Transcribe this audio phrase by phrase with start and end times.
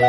[0.00, 0.08] 今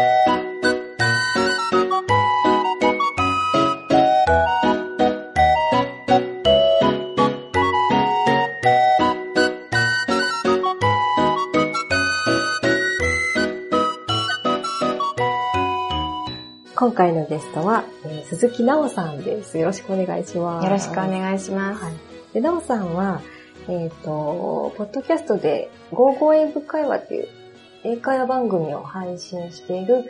[16.93, 19.57] 回のゲストは、えー鈴木奈緒さんです。
[19.57, 20.63] よろしくお願いします。
[20.63, 21.83] よろしくお願いします。
[21.83, 21.93] はい。
[22.33, 23.21] で、奈緒さんは、
[23.67, 27.27] えっ、と、ポッドキャストで、ゴーゴー英語会話っていう
[27.83, 30.05] 英会話番組を配信している、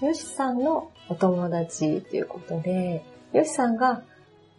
[0.00, 4.02] ヨシさんのお友達ということで、ヨシさんが、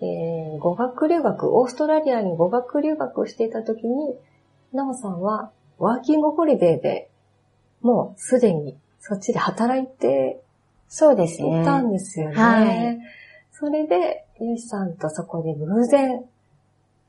[0.02, 4.16] えー語学留学、オーストラリアに語学留学をしていた時に、
[4.72, 7.10] 奈緒さんはワーキングホリデーで、
[7.82, 10.42] もうすでにそっちで働いて
[10.88, 11.94] そうですいたんね。
[11.94, 12.36] ですよね。
[12.36, 13.00] はい
[13.52, 16.26] それで、ゆうしさんとそこで偶然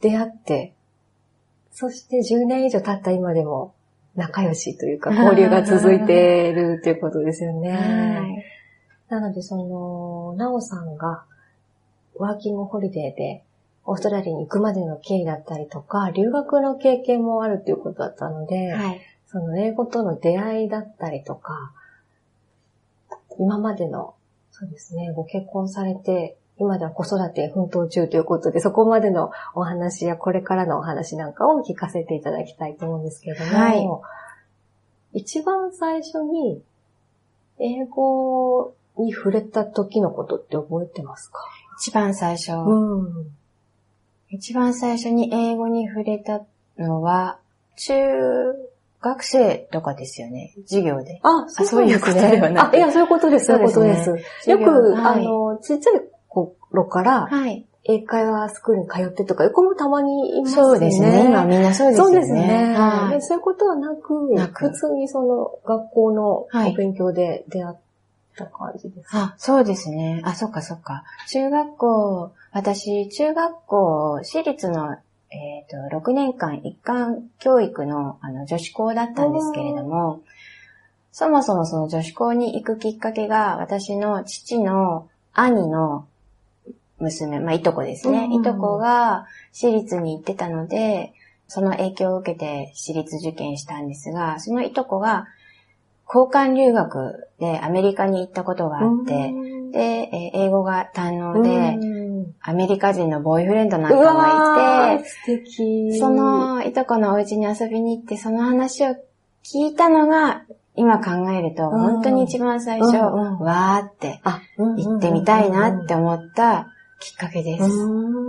[0.00, 0.74] 出会って、
[1.72, 3.74] そして10年以上経った今でも
[4.16, 7.72] 仲良しというか交流が続いているということですよね。
[7.72, 8.44] はい。
[9.08, 11.24] なので、その、なおさんが
[12.16, 13.44] ワーキングホリデーで
[13.84, 19.00] オーストラリアに行くまでの経緯だったりとか、留学の経験もあるということだったので、はい。
[19.26, 21.72] その英語との出会いだったりとか、
[23.38, 24.14] 今までの、
[24.52, 33.74] そうですね、ご結婚されて、今では子育て奮闘中ということで、そこまでのお話やこれからのお話なんかを聞かせていただきたいと思うんですけれども、は
[35.12, 35.20] い。
[35.20, 36.62] 一番最初に
[37.58, 41.40] 英語に触れた時のことって覚えてますか？
[41.78, 43.32] 一番最初、うん。
[44.28, 46.42] 一番最初に英語に触れた
[46.78, 47.38] のは、
[47.76, 47.94] 中
[49.00, 50.54] 学生とかですよね。
[50.66, 51.20] 授業で。
[51.22, 54.12] あ、そうそういうことではなくあ、いや、そういうことです、そういうことです。
[54.12, 55.24] ですよく、はい。
[55.26, 55.94] あの、ちっちゃい
[56.34, 57.66] 頃から、はい。
[57.86, 60.62] 英会話スクールに通ってとか、横もたまにいますね。
[60.62, 61.26] そうですね。
[61.26, 62.14] 今みんなそうですよね。
[62.14, 62.74] そうですね。
[62.74, 63.14] はい。
[63.14, 67.76] でそういうことはなく、なく普通にその学校のはいお勉強で出会っ
[68.36, 69.08] た感じです。
[69.12, 70.22] あ、そうですね。
[70.24, 71.04] あ、そっかそっか。
[71.28, 74.96] 中学校、私、中学校、私立の、
[75.30, 80.22] えっ、と、6年間一貫教育のあの女子校だったんですけれども、
[81.12, 86.06] そもそもその女子校に行くきっかけが、私の父の兄の
[87.04, 88.24] 娘、まあ、いとこですね。
[88.24, 91.12] うんいとこが私立に行ってたので、
[91.46, 95.26] その影響を受けて私立受験したんですが、そのいとこが
[96.06, 99.32] 交換留学でアメリカに行ったことがあって、
[99.72, 99.80] で、
[100.12, 102.34] えー英語が堪能で、うん。
[102.40, 105.98] アメリカ人のボーイフレンドなんうかもわーいて、素敵。
[105.98, 108.92] そ、のいとこのお家に遊びに行って、その話を
[109.42, 110.44] 聞いたのが、
[110.76, 116.68] 今考えると、うん本当に一番最初、わーってあ、行ってみたいなって思った
[117.00, 117.62] きっかけです。
[117.62, 117.68] は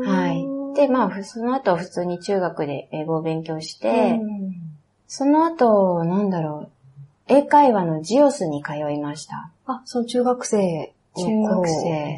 [0.06, 0.46] はい。
[0.76, 4.20] で、まあ、ふその後普通に中学で英語を勉強して、
[5.08, 6.72] その後、なんだろう、
[7.28, 9.52] 英会話のジオスに通いました。
[9.66, 12.18] あ、その中学生の中頃学生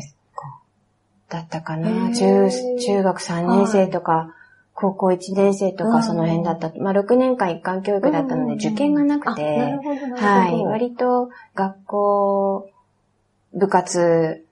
[1.30, 1.90] だったかへな。
[2.10, 2.50] ー中、
[2.80, 4.34] 中学3年生とか、
[4.74, 6.72] 高校1年生とうんかその辺だった。
[6.80, 9.76] まあ6年間一貫教育だったので受験がなくて。
[10.16, 10.66] はい。
[10.66, 12.70] 割と学校、
[13.54, 14.46] 部活、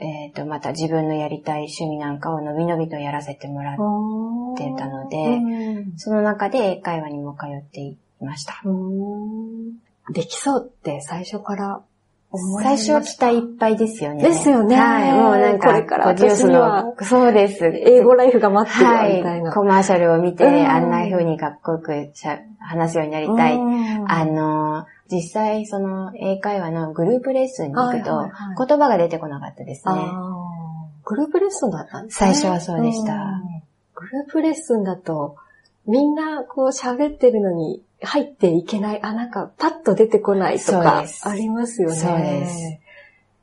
[0.00, 8.60] えっ、と、また自分のやりたい趣味なんかをのびのびとやらせてもらっってたのでうんその中で英会話にも通っていました。
[8.64, 9.78] うん
[10.12, 11.82] できそうって最初から
[12.32, 14.22] 最初期待いっぱいですよね。
[14.22, 15.12] ですよねはい。
[15.12, 17.64] もうなんか、これから私にはの、そうです。
[17.66, 19.48] 英語ライフが待ってるみたいな。
[19.48, 19.52] はい。
[19.52, 23.56] コマーシャルを見て、うんあんな風にかっこよくしゃ話すようになりたい。
[23.56, 28.30] うんあの、実際その英会話のグループレッスンに行くと、
[28.64, 29.94] 言葉が出てこなかったですね。
[31.04, 32.34] グループレッスンだったんですね。
[32.34, 33.42] 最初はそうでしたん
[33.96, 35.34] グループレッスンだと、
[35.86, 41.96] みんなこう喋ってるのに入っていけない、あ、なんかパッと出てこないとかありますよね。
[41.96, 42.78] そうです。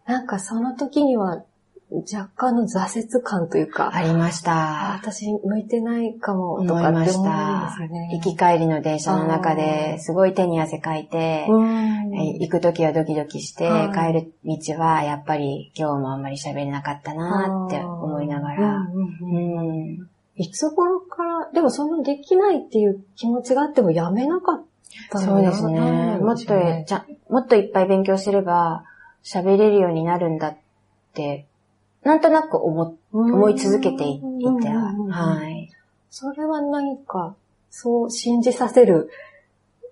[0.05, 1.43] なんかその時には
[1.89, 5.09] 若干の挫折感というか、ありましあた。
[5.09, 8.17] 私向いてないかもとかって思うんですました。
[8.17, 9.99] 行き帰りの電車の中あで、ー。
[9.99, 14.13] すごい手に汗かいて、行くときはドキドキして、はい。
[14.13, 18.87] 帰る道はやっぱり今日もあんまり喋れなかったなって思いながら、
[20.37, 24.65] いつ頃から、でもそのできないっていう気持ちがあってもやめなかっ
[25.09, 26.17] たのそうですね。
[26.19, 28.83] もっとじゃ、もっといっぱい勉強すれば
[29.23, 30.57] 喋れるようになるんだっ
[31.13, 31.47] て、
[32.03, 34.19] なんとなく思思い続けていい
[34.61, 35.71] て、はい。
[36.11, 37.35] それは何か、
[37.71, 39.09] そう信じさせる、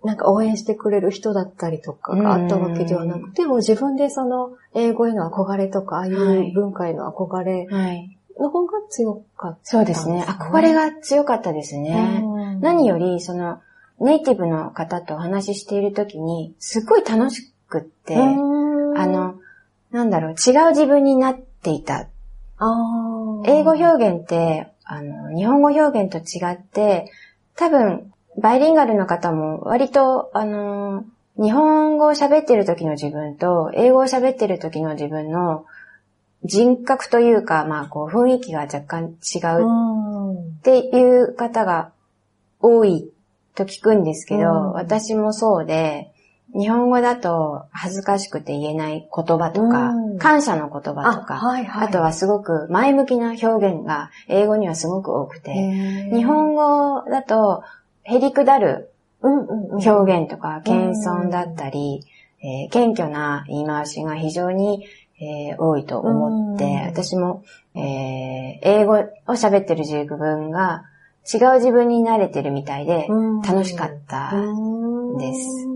[0.04, 6.52] なんか応援してくれる人だったりとかがあったわけではなくて、もう自分でその英語への憧れとか、ああいはい。
[6.52, 8.16] う文化への憧れはい。
[8.40, 10.24] の方が強かったそうですね。
[10.28, 12.24] 憧れが強かったですね。
[12.62, 13.62] 何より、その、
[14.00, 18.20] ネイティブの方とお話ししているときに、すっごい楽しくくって、あ
[19.08, 19.36] の、
[19.92, 22.08] なんだろう、違う自分になっていた。
[23.46, 27.12] 英語表現って、あの、日本語表現と違って、
[27.56, 31.06] 多分、バイリンガルの方も割と、あの、
[31.38, 35.66] 日本語を喋ってる時の自分と、英語を喋ってる時の自分の
[36.46, 40.46] 人格というか、まあ、こう、雰囲気が若干違う。
[40.60, 41.92] っていう方が
[42.60, 43.12] 多い
[43.56, 46.12] と聞くんですけど、私もそうで、
[46.58, 55.54] 日本語だと恥ずかしくて言えない言葉とか、感謝の言葉とか、あはいはい、あとはすごく前向きな表現が英語にはすごく多くて、
[56.14, 57.64] 日本語だと
[58.04, 62.04] へりくだる表現とか、謙遜だったり、
[62.42, 64.86] えー、謙虚な言い回しが非常に、
[65.26, 67.44] えー、多いと思って、私も、
[67.74, 67.82] えー、
[68.62, 68.98] 英語を
[69.30, 70.84] 喋ってる自分が
[71.34, 73.08] 違う自分に慣れてるみたいで
[73.44, 74.32] 楽しかった
[75.18, 75.68] です。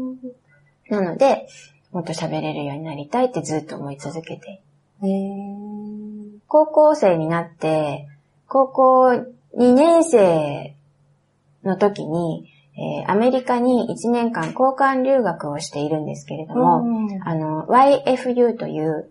[0.90, 1.48] なので、
[1.92, 4.62] もっと喋れるようになりたいってずっと思い続けて。
[6.48, 8.08] 高校生になって、
[8.48, 9.08] 高校
[9.58, 10.76] 2年生
[11.64, 16.84] の時に、えー、アメリカに1年間交換留学をしているんですけれども、
[17.26, 19.10] あの、YFU という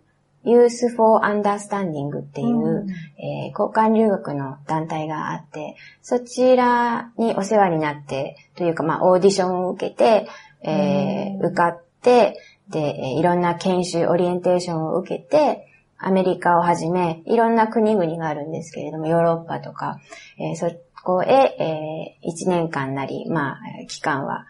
[0.48, 2.86] Youth for Understanding っていう、
[3.18, 10.28] えー、交換留学の団体があって、そちらにお世話になって、というかまあオーディションを受けて、
[10.62, 12.38] えー、受かって、
[12.70, 15.66] で、いろんな研修、オリエンテーションを受けて、
[15.98, 20.00] アメリカをはじめ、いろんな国々があるんですけれども、ヨーロッパとか、
[20.38, 20.70] えー、そ
[21.02, 23.58] こへ、えー、1年間なり、まあ、
[23.88, 24.46] 期間は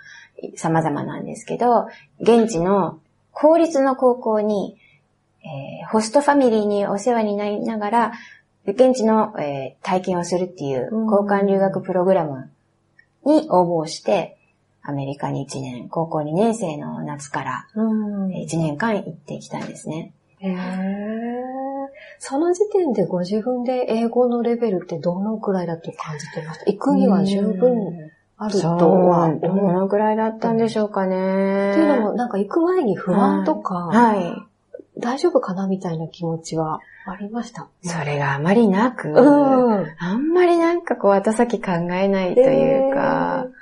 [0.57, 1.89] 様々なんですけど、
[2.21, 3.01] 現地の
[3.33, 4.77] 公立の高校に、
[5.45, 8.13] えー、ホストファミリーにお世話になりながら、
[8.67, 12.51] 現地の、えー、体験をするっていう交換留学プログラム
[13.25, 14.37] に応募して、
[14.83, 20.13] アメリカに1年、高校2年生の夏から1年間行ってきたんですね。
[20.41, 20.57] へ
[22.19, 26.65] その時点でご自分で英語のレベルってどのくらいだと感じてました？
[26.67, 29.35] 行くには十分あるとは。
[29.35, 31.73] どのくらいだったんでしょうかね。
[31.73, 34.33] っていうのも、なんか行く前に不安とか、はい、
[34.99, 37.69] 大丈夫かなみたいな気持ちはありました。
[37.83, 43.59] それがあまりなく、うん、あんまりなんかこう後先考えないというか、えー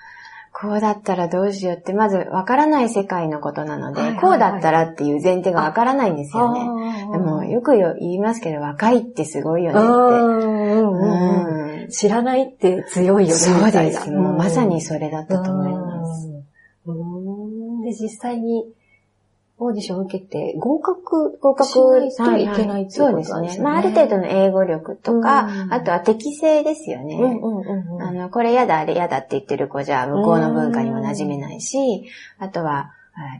[0.59, 6.61] こうだったらどうしようって、まずわからない世界のことなので、はいはいはい、こうだったらっていう前提がわからないんですよね。
[7.13, 9.89] でもよく言いますけど、若いってすごいよねって。
[11.83, 13.39] うん、知らないって強いよね。
[13.39, 14.11] そうです。
[14.11, 16.31] もうまさにそれだったと思います。
[17.85, 18.65] で、実際に
[19.59, 23.35] オーディションを受けて、合格、合格しないといけないっていうことですね。
[23.35, 23.65] そうですね。
[23.65, 27.19] まあ、ある程度の英語力とか、うん、あとは適性ですよね。
[28.01, 32.05] あの、これやだ、あれやだって言ってる子じゃ、向こうの文化にも馴染めないし、
[32.39, 32.93] あとは、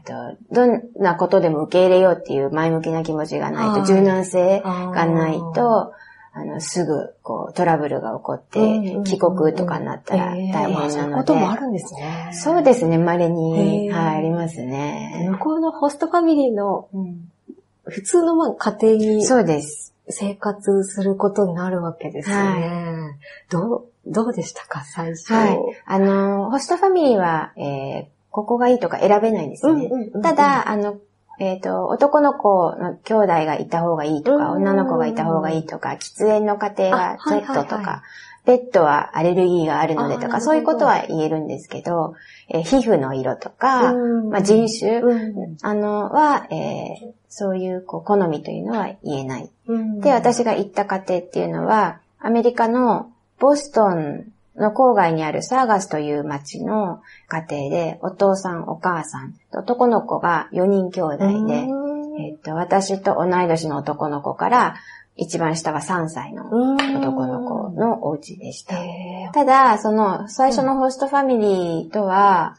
[0.05, 5.93] とどんなことでも受け入れようっていう前向きな気持ちがないと、柔軟性がないと、
[6.39, 8.59] あの、すぐ、こう、トラブルが起こって、
[9.05, 10.73] 帰国とかになったら大変なので。
[10.73, 12.29] えー、そういうこともあるんですね。
[12.31, 15.27] そうですね、稀に、はい、ありますね。
[15.31, 16.89] 向こうのホストファミリーの、
[17.85, 19.95] 普通のまあ家庭に、そうです。
[20.09, 22.41] 生活することになるわけですよね。
[22.43, 25.33] はい、どう、どうでしたか、最初？
[25.33, 25.59] はい。
[25.85, 29.89] あの、ホストファミリーは、えー、ここがいいとか選べないんですよね。
[30.21, 30.97] ただ、あの、
[31.39, 38.03] えっ、ー、と、男の子の兄弟がいた方がいいとか、女の子がいた方がいいとか、喫煙の家庭が Z とか、
[38.45, 42.15] ペットはアレルギーがあるのでとか、そういうことは言えるんですけど、
[42.49, 45.01] えー、皮膚の色とか、まあ、人種、
[45.61, 49.51] あの、は、えー、そういうこう好みというのは言えない。
[49.99, 61.67] で、私が行った家庭っていうのは、アメリカのボストンの郊外にあるサーガスという町の家庭で、お父さん、お母さん、男の子が4人兄弟で、
[62.19, 64.75] えっと、私と同い年の男の子から、
[65.15, 68.75] 一番下が3歳の男の子のお家でした。
[69.33, 72.55] ただ、その最初のホストファミリーとは、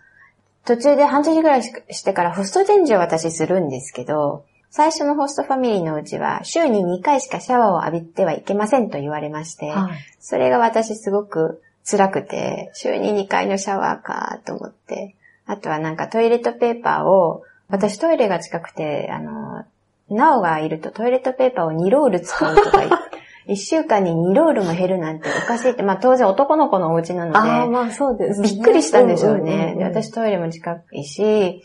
[0.65, 15.15] 途中で半年ぐらいしてからホストチェンジを私するんですけど、最初のホストファミリーのうちは週に2回しかシャワーを浴びてはいけませんと言われまして、はい、それが私すごく辛くて、週に2回のシャワーかと思って。
[15.47, 19.65] あとはなんかトイレットペーパーを、私トイレが近くて、あの、
[20.11, 22.83] なおがいるとトイレットペーパーを2ロール使うとか
[23.47, 29.85] 一週間に2ロールも減るなんておかしいって、まあ当然男の子のお家なので、あまあそうです、ね、びっくりしたんでしょうね、で。
[29.85, 31.63] 私トイレも近いし、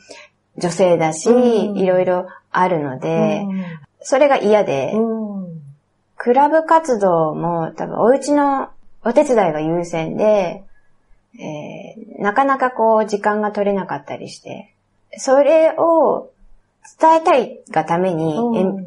[0.57, 3.45] 女性だし、いろいろあるので、
[4.01, 4.93] それが嫌で、
[6.15, 8.69] クラブ活動も多分お家の
[9.05, 10.63] お手伝いが優先で、
[11.35, 14.75] えー、なかなかこう時間が取れなかったりして、
[15.17, 16.31] それを
[16.99, 18.35] 伝えたいがために、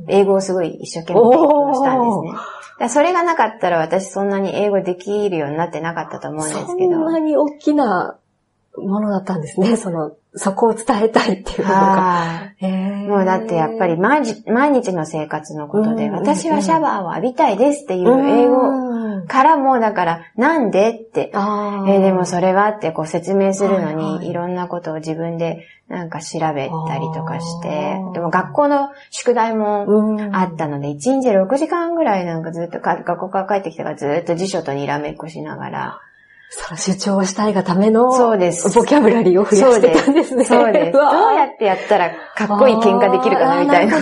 [0.08, 2.88] 英語をすごい一生懸命勉強したんですね。
[2.88, 6.92] それがなかったら私そんなに英語できるようになってなかったと思うんですけど。
[6.92, 8.18] そんなに大きな
[8.78, 9.76] ものだったんですね。
[9.78, 12.52] その、そこを伝えたいっていうことが。
[13.06, 24.04] もうだってやっぱり毎日毎日の生活のことで、うん私はシャワーを浴びたいですっていう英語うんからもだから、なんでって、えーでもそれはってこう説明するのはいはい。
[24.21, 27.97] に、いろんなことを自分でなんか調べたりとかして。
[28.12, 30.37] でも学校の宿題もうん。
[30.37, 36.00] あったので、1日6時間ぐらいなんかずっとか学校から帰ってきたからずっと辞書とにらめっこしながら、
[36.49, 40.45] その主張したいがための、そうですボキャブラリーを増やしてたんですね。
[40.45, 40.93] そうです。
[40.93, 41.03] どう
[41.35, 43.97] やってやったらかっこいい喧嘩できるかなみたいな。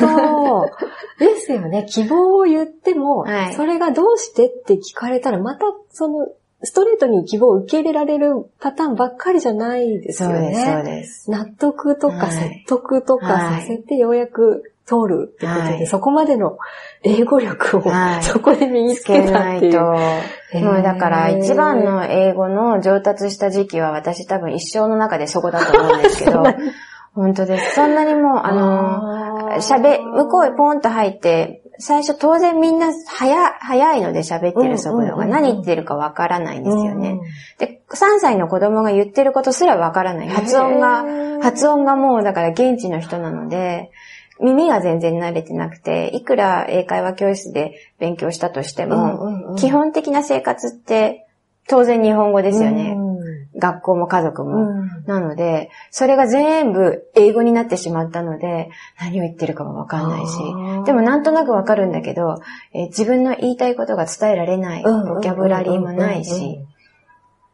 [1.19, 1.87] ですよね。
[1.91, 6.29] 希望を言っても、はいそれがどうしてって聞かれたら、またその、
[6.63, 10.37] ストレートに希望を受け入れられるパターンばっかりじゃないですよね。
[10.37, 11.31] そうです、そうです。
[11.31, 16.59] 納得とかはい説得とかはいさせてようやく通るってことで、はいそこまでの
[17.03, 19.33] 英語力をはい そこで身につけたっていう。
[19.33, 19.95] ないと。
[20.57, 26.45] へーもうだから一番の英語の上達した時期は私多分一生の中でそこだと思うんですけど、
[27.15, 27.75] 本当です。
[27.77, 37.21] そんなにもう、あの、喋、向こうへポンと入って、最初当然みんな早、早いので喋ってる速度が何言ってるかわからないんですようんね。
[37.59, 40.29] で、3歳の子供が言ってることすらわからない。
[40.29, 41.05] 発音が
[41.41, 43.91] 発音がもうだから現地の人なので、
[44.41, 49.57] 耳が全然慣れてなくて、いくら英会話教室で勉強したとしても、うんうんうん。
[49.57, 51.27] 基本的な生活って
[51.69, 52.95] 当然日本語ですよね。
[52.97, 53.15] うん。
[53.57, 54.57] 学校も家族も。
[54.57, 55.05] うん。
[55.07, 60.39] なので、それが全部英語になってしまったので、何を言ってるかもわかんないし。
[60.85, 62.41] でもなんとなくわかるんだけど、
[62.73, 66.61] えー自分の言いたいことが伝えられない、ボキャブラリーもないし、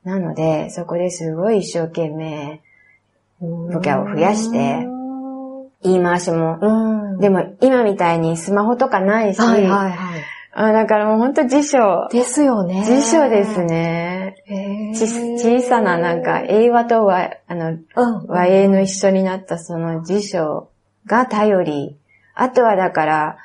[0.04, 2.62] なので、そこですごい一生懸命、
[3.40, 4.86] ボキャを増やして
[5.82, 7.20] 言い回しも、うん。
[7.20, 10.24] でも今みたいにスマホとかないし、はいはいはい。
[10.52, 12.84] あだからもう本当辞書、ですよね。
[12.84, 13.64] 辞書です。
[13.64, 14.34] ね。
[15.38, 18.26] 小さななんか、英和と和、あの、うん。
[18.26, 20.70] 和英の一緒になったその辞書
[21.06, 21.96] が頼り。
[22.34, 23.36] あとはだから、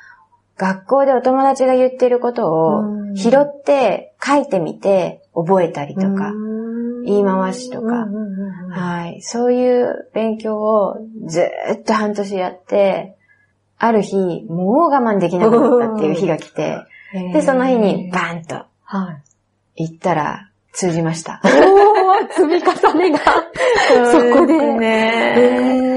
[0.58, 6.46] 学校でお友達が言ってることをうん拾って書いてみて覚えたりとか、うん
[7.06, 8.06] 言い回しとか
[8.70, 9.22] はい。
[9.22, 10.96] そういう勉強を
[11.26, 13.16] ずーっと半年やって、
[13.78, 14.16] ある日、
[14.48, 16.78] もう我慢できなくなったっていう日が来て、
[17.32, 19.20] で、その日にバーンとは
[19.76, 19.84] い。
[19.84, 21.40] 行ったら通じました。
[21.44, 23.18] おー、積み重ねが。
[24.10, 25.95] そこでね。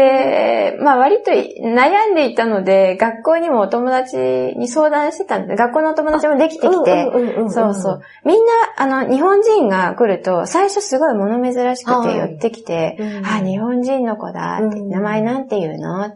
[0.00, 7.10] へで、まあ割と悩んでいたので、学校にもお友達に相談してたんで、学校のお友達もできてきて、
[7.48, 8.02] そうそう。。
[8.24, 16.12] みんな、あの、日本人が来ると、最初すごい物珍しくはいて寄ってきて、うんあ、日本人の子だって、うん名前なんて言うの？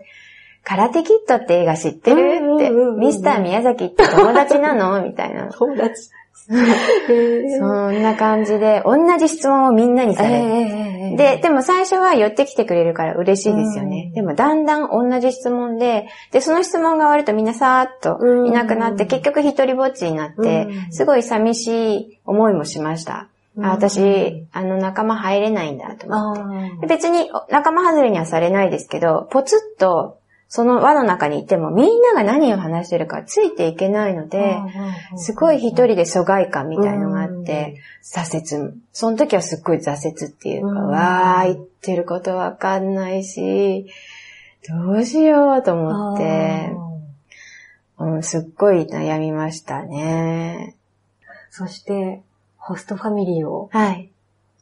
[0.65, 2.57] 空手キットって映画知ってる？
[2.57, 5.03] ってミスター宮崎って友達なの？
[5.03, 5.49] みたいな。
[5.53, 6.11] 友達。
[6.51, 10.45] へ そんな感じで、同じ質問をみんなにされる。
[10.45, 14.07] えで、でも最初は寄ってきてくれるから嬉しいですよね。
[14.09, 23.29] うんでもだんだん同じ質問で、で、その質問が終わるとみんなさーっといなくなって、うん結局一人ぼっちになって、うんすごい寂しい思いもしました。
[23.57, 26.87] うんあ私、あの仲間入れないんだと思って。
[26.87, 30.19] 別に仲間外れにはされないですけど、ポツッと
[30.51, 34.57] その輪の中にいてもみんなが何を話してるかついていけないので、
[35.17, 38.73] すごい一人で疎外感みたいのがあって、挫折。
[38.93, 43.91] その時はすっごい挫折っていうか、うんわー、言ってることわかんないし、
[44.67, 46.73] どうしようと思って、
[47.99, 50.77] うん、すっごい悩みましたね。
[51.51, 52.23] そして、
[52.57, 54.11] ホストファミリーをはい。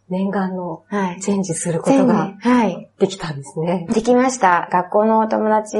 [0.08, 1.20] 念願のはい。
[1.20, 2.90] チェンジすることがはい。
[2.98, 3.86] できたんですね。
[3.92, 4.68] できました。
[4.72, 5.78] 学校のお友達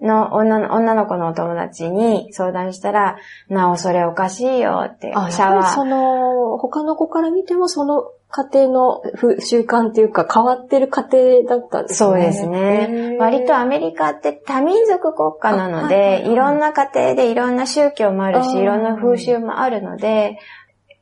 [0.00, 3.16] の女の女の子のお友達に相談したら、
[3.48, 5.74] なおそれおかしいよって、あ、シャワー。
[5.74, 12.10] その、他の子から見てもその家庭のふ習慣っていうか変わってる家庭だったんですね。
[12.10, 13.16] そうですね。
[13.20, 20.38] 割とアメリカって多民族国家なのあはいはいはで、いいろんな家庭でいろんな宗教もあるし、いろんな風習もあるので、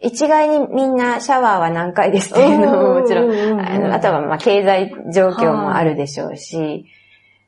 [0.03, 6.87] 一概にみんなシャワーは何回ですっていうのももちろん、あのあとはまあ経済状況もあるでしょうし、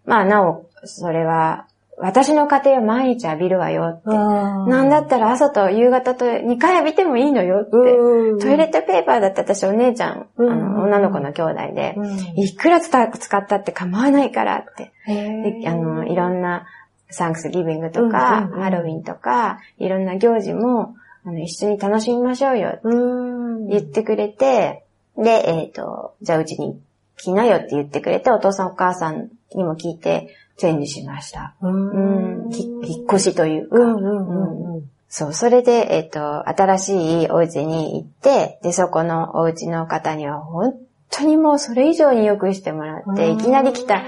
[0.07, 4.09] まあなお、それは、私の家庭は毎日浴びるわよって。
[4.09, 7.71] ななんだったら朝と夕方と2回浴びてもいいのよって。
[7.71, 11.97] トイレットペーパーだって私お姉ちゃん、あうんの、女の子の兄弟で、
[12.37, 14.93] いくら使ったって構わないからって。
[15.07, 16.67] で、あの、いろんな、
[17.11, 24.85] サンクスギビングとか、ハロウィンとか、いろんな行事も、あの、一緒に楽しみましょうよってうん言ってくれて、
[25.17, 26.79] で、えっ、と、じゃあうちに
[27.17, 31.55] 来なよって言ってくれて、お父さんお母さんにも聞いて、チェンジしました。
[31.63, 33.77] うん、ひ引っ越しというか。
[33.77, 34.91] うんうんうんうん。
[35.09, 40.75] そう、それで、えっ、と、新しいお家に行って、で、そこのお家の方には本
[41.11, 44.05] 当にもうそれ以上によくしてもらって、いきなり来た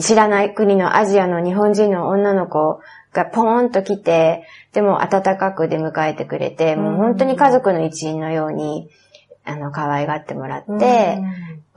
[0.00, 2.80] 知らない国のアジアの日本人の女の子
[3.12, 8.88] がポーンと来て、でも温かく出迎えてくれて、もう本当に家族の一員のように、
[9.44, 11.18] あの、可愛がってもらって、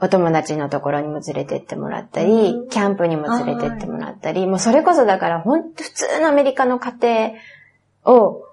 [0.00, 7.32] お友達のところにも連れてってもらったりうん、キャンプにも連れてってもらったり、もうそれこそだから本当普通のアメリカの家
[8.04, 8.44] 庭を、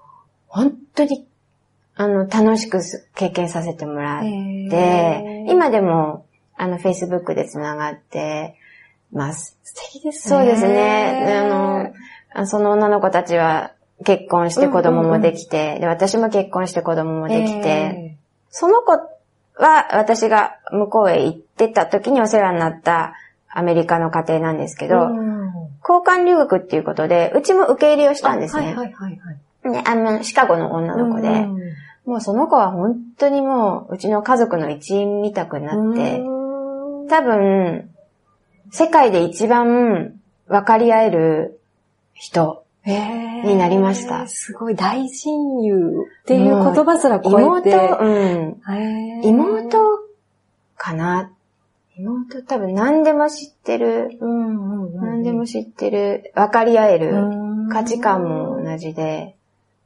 [0.48, 1.26] 本当に、
[1.94, 2.80] あの、楽しく
[3.14, 8.56] 経験させてもらっへて、ー今でも、あの、Facebook で繋がって
[9.12, 9.58] ます。
[9.62, 10.36] 素敵ですね。
[10.36, 11.38] そうですね。
[11.38, 11.90] あの、あ
[12.46, 13.72] その女の子たちは
[14.04, 18.16] 結婚して子供もできて、で、私も結婚して子供もできて、え
[18.50, 23.14] その子は私が向こうへ行ってた時にお世話になった
[23.48, 25.42] アメリカの家庭なんですけーど、うん。
[25.86, 28.66] 交換留学っていうことで、うちも受け入れをしたんですね。
[28.66, 29.32] はいはいはいは
[29.68, 29.70] い。
[29.70, 31.58] ねあの、シカゴの女の子で、うん
[32.04, 37.08] もうその子は本当にもう、うちの家族の一員見たくなって、うん。
[37.08, 37.90] 多分、
[38.72, 40.14] 世界で一番
[40.48, 41.60] 分かり合える
[42.14, 42.64] 人。
[42.84, 47.76] になりましたすごい大親友っていう言葉すら超え妹、て。
[47.76, 49.22] うん。
[49.22, 49.78] 妹
[50.76, 51.30] かな？
[51.96, 55.00] 妹多分何でも知ってる、うんうんうん。
[55.00, 57.18] 何でも知ってる、分かり合える、う
[57.66, 59.36] ん価値観も同じで、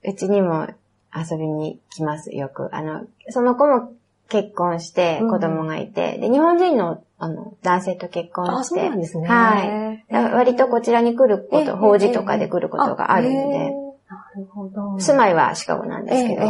[0.02, 0.66] うちにも
[1.14, 2.75] 遊びに来ます、よく。
[2.75, 3.92] あの、その子も
[4.30, 9.26] 結婚して子供がいて、で、日本人のあの男性と結婚あ、そうして、なんですね。
[9.26, 10.32] はい。
[10.35, 15.00] 割とこちらに来るこええと、法事とかで来ることがあるので、えーなるほど。
[15.00, 16.42] 住まいはシカゴなんですけど、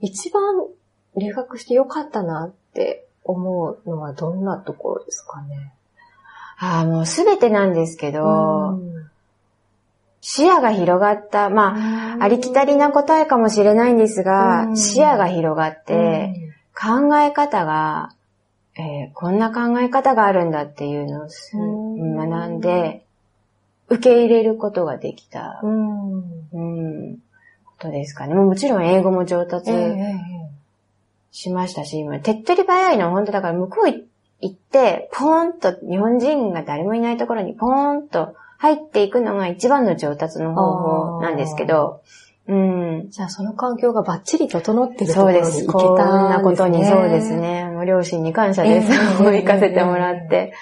[0.00, 0.42] 一番
[1.16, 5.74] 留学してよかったなって思うのはどんなところですかね？
[6.58, 9.10] ああ、もうすべてなんですけど、うん。
[10.22, 14.76] 視野が広がった、まあ、ありきたりな答えかもしれないんですが、うん。
[14.76, 16.32] 視野が広がって、
[16.74, 18.13] 考え方が、
[18.76, 23.04] えーこんな考え方があるんだっていうのを学んで、
[23.88, 26.14] 受け入れることができた、うん。
[26.52, 27.16] うん、
[27.64, 28.34] ことですかね。
[28.34, 29.70] もうもちろん英語も上達
[31.30, 34.04] しましたし、今手っ取り早いのは本当だから向こうい
[34.40, 42.02] 行って、ポーンと日本人が誰もいないところにポーンと入っていくのが一番の上達の方法なんですけど、
[42.46, 43.10] うん。
[43.10, 45.66] じゃあその環境がバッチリ整ってるとこそうです。
[45.66, 46.10] ろに行けたんですね。
[46.12, 47.34] こんなことにそうです。
[47.34, 47.64] ね。
[47.70, 48.92] もう両親に感謝です。
[48.92, 50.52] ええもう行かせてもらって。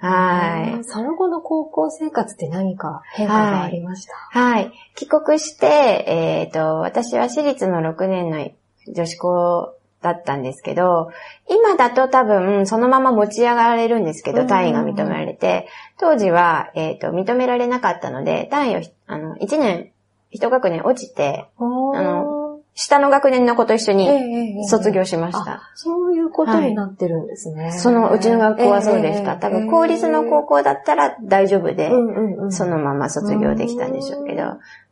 [0.00, 0.84] はい。
[0.84, 4.40] その後の高校生活って何か変化がありました？
[4.40, 4.72] はい。
[4.94, 5.66] 帰国して、
[6.06, 8.48] えっ、と、私は私立の6年の
[8.94, 11.10] 女子校だったんですけど、
[11.50, 19.90] 今だと多分そのまま持ち上がられるんですけど、うん単位が認められて、当時は、えっ、と、認められなかったので、単位をひ、あの、1年、
[20.32, 24.14] 1学年落ちて、あの下の学年の子と一緒ええにええ
[24.58, 25.52] ええ卒業しました。
[25.54, 27.72] あそういうことになってるんですね。
[27.72, 29.32] そのうちの学校はそうでした。
[29.32, 31.90] ええ多分公立の高校だったら大丈夫で、
[32.50, 34.42] そのまま卒業できたんでしょうけど、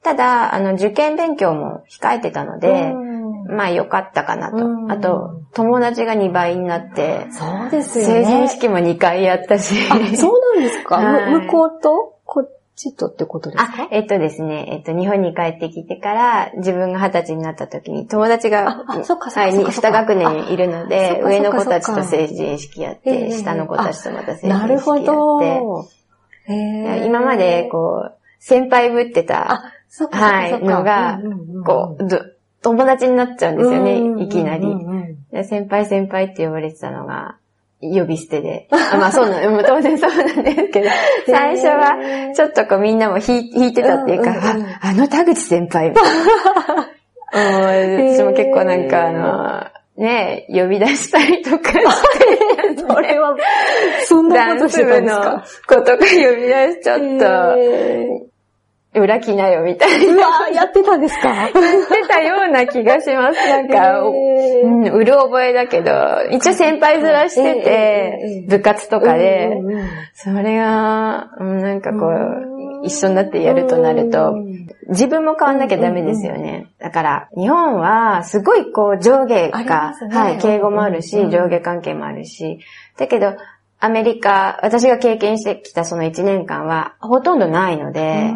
[0.02, 3.16] ただ、あの、受験勉強も控えてたので、うん
[3.48, 4.68] まあ良かったかなとう。
[4.86, 8.24] んあと、友達が2倍になって、そうですよね。
[8.24, 9.76] 成人式も2回やったし。
[9.88, 12.15] あ、そうなんですか、 はいむ向こうと？
[12.76, 13.84] こっちとってことですか？
[13.84, 24.66] あ、えっとですね、えっと、日本に帰ってきてから、自分が二十歳になった時に、友達が、ああそっかそっか二学年にいるのあで、上の子たちと成人式やっええて、下の子たちとまた成人式やって。
[24.66, 24.78] なる
[27.06, 29.72] 今まで、こう、先輩ぶってた、
[30.10, 31.18] はいのが
[31.64, 32.20] こう、ど
[32.60, 34.66] 友達になっちゃうんですよね、いきなり。
[35.44, 37.36] 先輩先輩って呼ばれてたのが、
[37.80, 38.68] 呼び捨てで。
[38.70, 40.88] あまあそうなの、もう当然そうなんですけど、
[41.26, 44.70] 最初は、ちょっとこうみんなも引いてたっていうか、うんうんうん。
[44.70, 45.90] あ、あの田口先輩。
[45.90, 45.96] もう
[47.36, 49.64] 私も結構なんかあの、
[50.02, 51.82] ね呼び出したりとかして、
[52.88, 53.36] それは、
[54.04, 55.08] そんなことしてたんで
[55.46, 55.76] すか？
[55.76, 56.08] 子とか呼び
[56.48, 58.26] 出しちゃっへと、
[58.98, 60.12] 裏来なよみたいな。
[60.12, 61.28] ーうわーやってたんですか？
[61.28, 63.48] やってたような気がします。
[63.48, 65.90] なんか、うん、うる覚えだけど、
[66.30, 69.46] 一応先輩面してて、部活とかで。
[69.60, 69.86] うん、うんうん。
[70.14, 76.68] それが、うんなんかこうう、一緒になってやるとなるとう、ん自分も変わんなきゃダメですよね。
[76.78, 80.16] だから、日本はすごいこう上下がね。
[80.16, 82.60] はい、敬語もあるし、うん上下関係もあるし、
[82.96, 83.34] だけど、
[83.80, 88.32] アメリカ、私が経験してきたその1年間はほとんどないので、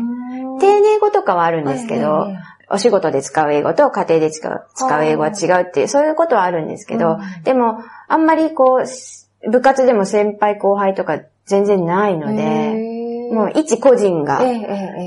[0.61, 14.41] 丁寧語とかはあるんですけど、ええお仕事で使う英語と家庭で使う使う英語は違うっていう、そういうことはあるんですけど、うんでも、あんまりこう、す部活でも先輩後輩とか全然ないので、もう一個人が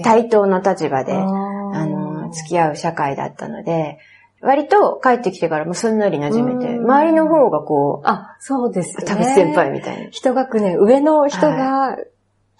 [0.03, 3.99] 対等の立場で、あの、付き合う社会だったので、
[4.41, 9.05] 割と帰ってきてからもすんなり馴染めて、周りの方がこう、あ、そうですね。
[9.05, 10.09] 多分先輩みたいな。
[10.09, 11.95] 一学年上の人が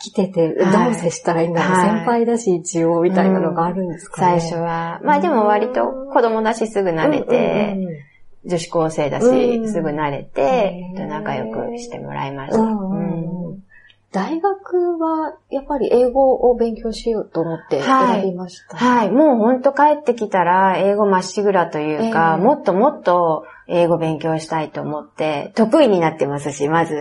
[0.04, 5.00] 来てて、どう接したらいいんだろう、はい、先輩だし一応みたいなのがあるんですかね、うん、最初は。
[5.02, 7.78] まあでも割と子供だしすぐ慣れて、
[8.46, 9.26] 女子高生だし、
[9.70, 12.60] すぐ慣れて、仲良くしてもらいました。
[14.14, 19.12] 大学はやっぱり英語を勉強しようと思って選びました、はい、はい。
[19.12, 26.96] もうほんと帰ってきたら英語まっしぐらというか、えー、もっともっと英語勉強したいと思って、得意になってますし、まず。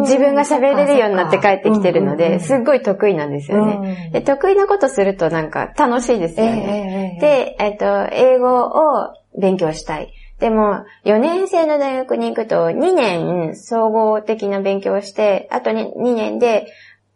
[0.00, 4.10] 自分が喋れるようになって帰ってきてるので、すっごい得意なんですよね。
[4.12, 7.14] で得意なことするとなんか楽しいですよね。
[7.14, 10.12] えー、で、えっ、と、英語を勉強したい。
[10.42, 16.66] でも、4年生の大学に行くと、2年総合的な勉強をして、あと 2, 2年で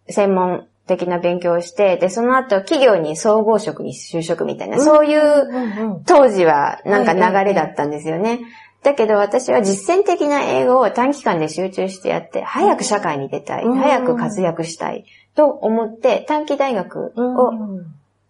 [0.09, 8.43] 専門的な勉強をして、で、その後企業に総合職に就職みたいな、そういう当時はなんか流れだったんですよね。
[8.85, 17.51] だけど私は実践的な英語を短期間で集中してやって、早く社会に出たい、早く活躍したいと思って、短期大学を、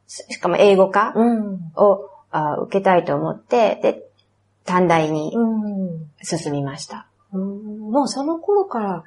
[0.07, 1.13] しかも英語科
[1.77, 2.09] を、
[2.65, 4.06] 受けたいと思って、で、
[4.67, 5.33] 短大に
[6.23, 7.07] 進みました。
[7.33, 9.05] もうその頃から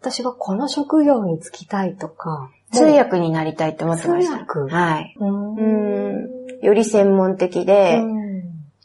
[0.00, 2.50] 私はこの職業に就きたいとか。
[2.72, 4.44] 通訳になりたいと思ってました。
[4.46, 4.74] 通訳？
[4.74, 5.14] はい。
[5.20, 8.02] うんより専門的で、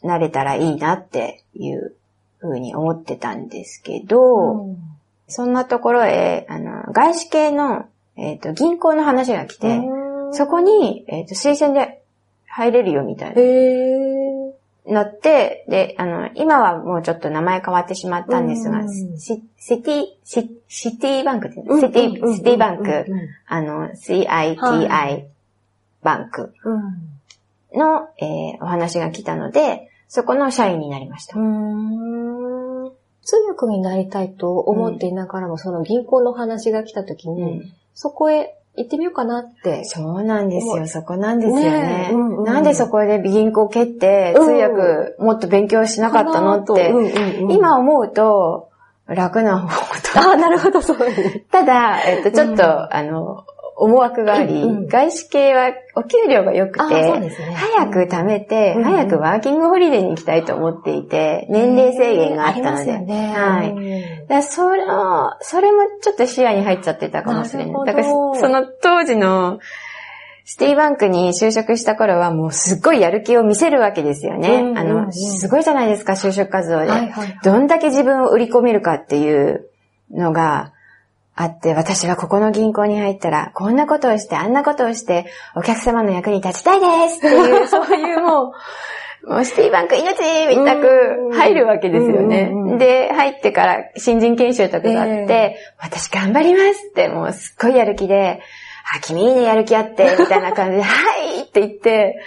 [0.02, 1.94] なれたらいいなっていう
[2.38, 4.76] ふうに思ってたんですけど、
[5.28, 9.80] そんなところへ、あの、外資系の、えっ、ー、と、銀行の話が来て、
[10.32, 12.02] そこに、えっ、ー、と、推薦で
[12.46, 13.34] 入れるよみたいな。
[14.86, 23.06] なって、で、あの、今はもうちょっと名前変わってしまったんですが、シシティ、シシティバンクって、シティ、シティバンク、
[23.46, 25.24] あの、CITI
[26.02, 26.54] バンク
[27.74, 31.34] の、えー、お話が来たので、そこの社員になりました。
[33.22, 39.84] 通訳になりたいと思っていながらも、その銀行の話が来た時に、そこへ行ってみようかなって。
[39.84, 40.86] そうなんですよ。
[40.86, 41.70] そこなんですよね。
[41.70, 46.92] ねうんうん、なんでそこで銀行蹴って、通訳もっと勉強しなかったのって、
[47.50, 48.70] 今思うと
[49.06, 49.68] 楽な方
[50.12, 50.30] と。
[50.30, 50.98] あ、なるほど、そう、
[51.50, 53.44] ただ、えっと、ちょっと、うん、あの、
[53.80, 62.98] 思惑があり、うんうん、外資系はお給料が良くて、ね、早く貯めて、うん早くワーキングホリデーに行きたいと思っていて、年齢制限があったので。
[62.98, 64.28] ね、はい。
[64.28, 67.86] だそれも、それもちょっと視野に入っちゃってたかもしれない。
[67.86, 69.60] だから、その当時の、
[70.44, 74.48] シティバンクに就職した頃はもうすっごいやる気を見せるわけですよね。
[74.48, 77.38] うんうんうん、あの、すごいじゃないですか、就職活動で、はいはいはい。
[77.44, 79.70] どんだけ自分を売り込めるかっていう
[80.10, 80.72] のが、
[81.40, 85.24] あって、私はここの銀行に入ったら、こんなことをして、あんなことをして、
[85.56, 88.52] お客様の役に立ちたいですっていう、 そういうも
[89.24, 92.52] う、もうシティバンク命みたく入るわけですよね。
[92.78, 98.40] で、入ってから新人研修とかがあって、えー、私頑張りますって、もうすっごいやる気で、
[98.94, 100.90] あ、君いいね、やる気あって、みたいな感じで、 は
[101.38, 102.18] いって言って、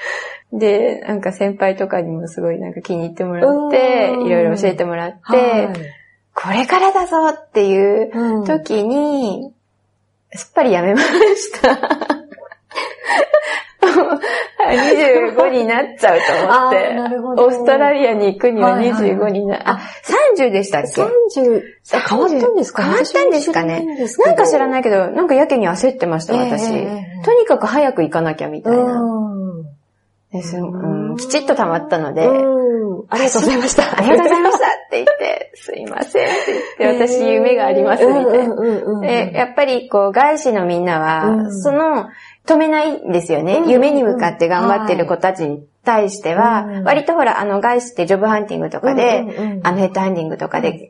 [0.51, 6.02] で、なんか先輩とかにもすごいなんか気に入ってもらって、いろいろ教えてもらって、はい
[6.35, 9.51] これからだぞっていう時に、
[10.31, 11.79] うん、すっぱりやめました。
[14.63, 16.93] 25になっちゃうと思って。
[16.95, 17.45] なるほど。
[17.45, 19.79] オーストラリアに行くには25にな、はいはい、あ、
[20.37, 21.61] 30でしたっけ ?30。
[22.07, 24.07] 変わったんですか変わったんですかね？
[24.25, 26.73] なんか知らないけど、なんかやけに焦ってました、私。
[26.73, 29.01] えー、とにかく早く行かなきゃみたいな。
[30.31, 33.97] です、うん、きちっと溜まったので、ありがとうございました。
[33.97, 34.65] ありがとうございました
[35.63, 38.99] すいませんって言って、私夢がありますみたいな。
[38.99, 42.07] で、やっぱりこう、外資のみんなは、その、
[42.45, 43.63] 止めないんですよね。
[43.67, 50.89] 夢に向かって頑張ってる子たちに対しては、割とほら、あの、外資ってジョブハンティングとかで、あの、ヘッドハンティングとかで、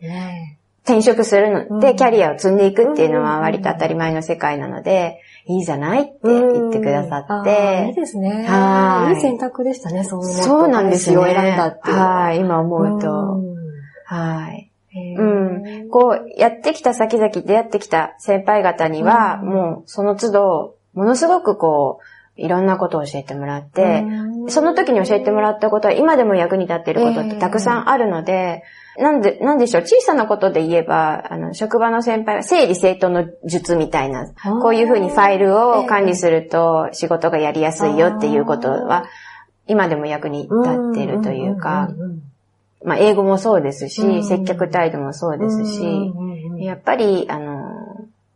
[0.86, 7.86] 転職するので、キャリアを積んでいくっていうのは割と当たり前の世界なので、いいじゃないって言ってくださって。
[7.90, 8.46] いいですね。
[8.48, 9.16] はい。
[9.16, 11.34] いい選択でしたね、そういうそうなんですよ、ね。
[11.34, 13.53] 選んだってはい、今思うと。
[14.14, 14.72] はい。
[14.96, 15.90] うん。
[15.90, 22.04] こう、やってきた先々出会ってきた先輩方には、もうその都度、ものすごくこう、
[22.36, 24.04] いろんなことを教えてもらって、
[24.48, 28.64] その時に教えてもらったことは今でも役に立っていることってたくさんあるので、
[28.98, 39.06] なんで、なんでしょう、小さなことで言えば、あの、職場の先輩は整理整頓の術みたいな、こういうふうにファイルを管理すると仕事がやりやすいよっていうことは、
[39.68, 40.54] 今でも役に立
[40.92, 41.90] ってるというか、
[42.84, 46.14] まあ、英語もそうですし、接客態度もそうですし、
[46.58, 47.72] やっぱり、あの、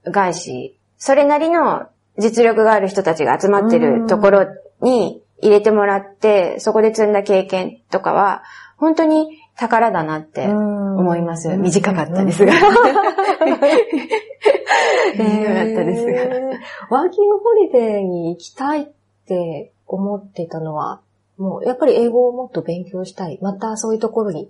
[0.06, 4.48] 外資、それなりの実力がある人たちが集まってるところ
[4.82, 8.44] に入れてもらって、そこで積んだ経験とかは、
[8.78, 11.56] 本当に宝だなって思います。
[11.58, 12.54] 短かったですが。
[12.54, 12.76] 短かっ
[15.16, 16.98] たですが。
[16.98, 18.88] ワーキングホリデーに行きたいっ
[19.28, 21.02] て思ってたのは、
[21.38, 23.40] もうやっぱり英語をもっと勉強したい。
[23.42, 24.50] またそういうところに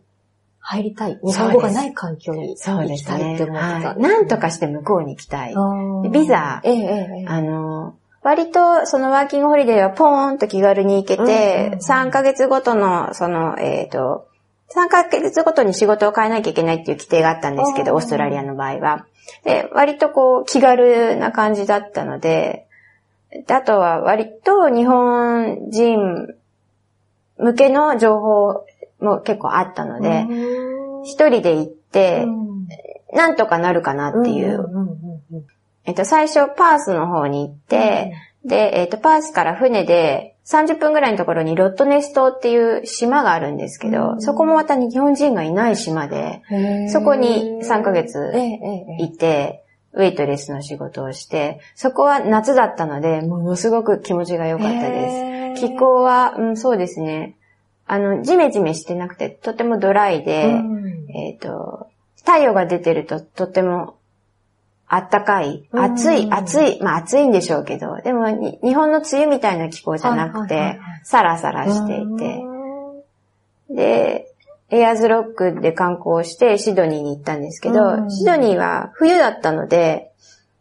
[0.59, 1.19] 入りたい。
[1.23, 3.35] 日本語がない環境にそう行きたい。
[3.35, 3.89] って思ってた。
[3.89, 5.55] はいなんとかして向こうに行きたい。
[6.03, 14.27] でビザえええあの、割とそのワーキングホリデーはポーンと気軽に行けてうん、3ヶ月ごとの、その、えっ、と、
[14.75, 19.05] 3ヶ月ごとに仕事を変えなきゃいけないっていう規定があったんですけど、うんオーストラリアの場合は。
[19.43, 22.67] で、割とこう気軽な感じだったので、
[23.45, 26.35] であとは割と日本人
[27.39, 28.65] 向けの情報
[28.99, 30.25] も結構あったので、
[31.03, 32.25] 一人で行って、
[33.13, 34.65] なんとかなるかなっていう。
[35.85, 38.13] えっと、最初パースの方に行って、
[38.45, 44.21] で、えっと、パースから船で30分ぐらいのところにロットネス島っていう島があるんですけど、うん。
[44.21, 46.41] そこもまた日本人がいない島で、
[46.89, 48.33] そこに3ヶ月
[48.99, 55.36] いて、ウェイトレスの仕事をして、そこは夏だったので、ものすごく気持ちが良かったです。
[55.57, 57.35] す気候は、うん、そうですね。
[57.85, 60.61] あの、ジメジメしてなくて、とてもドライで、
[61.15, 63.97] えっ、と、太陽が出てるととても
[64.87, 65.79] あったかい、うん。
[65.79, 72.43] 暑い、暑い、まあ暑いんでしょうけど、でもに日本の梅雨みたいな気候じゃなくてサラサラしていて、
[73.69, 74.27] で、
[74.69, 78.11] エアーズロックで観光してシドニーに行ったんですけうど、ん。
[78.11, 80.11] シドニーは冬だったので、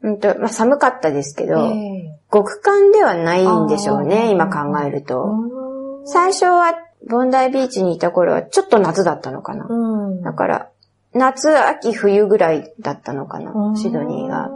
[0.02, 1.72] うんとまあ、寒かったですけど、
[2.36, 5.26] 極寒ではないんでしょうね、今考えると。
[6.04, 6.74] 最初は
[7.08, 9.66] ボンダイビーチにいた頃はちょっと夏だったのかな。
[10.22, 10.68] だから、
[11.14, 14.50] 夏、秋、冬ぐらいだったのかな、シドニーが。。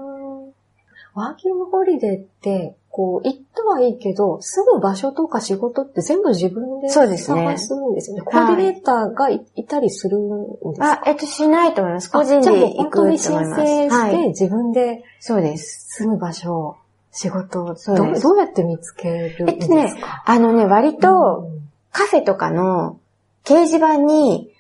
[1.15, 8.23] ワーキングホリデーって、こう、行ったはいいけど、住む場所とか仕事って全部自分でそうですね探すんですよね。
[8.23, 10.93] コーディネーターがいいたりするんですか？
[10.93, 12.11] あ、えっと、しないと思います。
[12.11, 13.61] 個人で行くと思い本当に申ます。
[13.61, 14.29] 請して、はい。
[14.29, 15.87] 自分でそうです。
[16.03, 16.77] 住む場所、
[17.13, 21.51] 仕事をどどうやって見つけるんですか、えっとねあのね、割と、
[21.93, 22.99] カフェとかの
[23.45, 24.53] 掲示板に、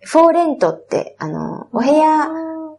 [0.00, 2.28] フォーレントって、あの、お部屋、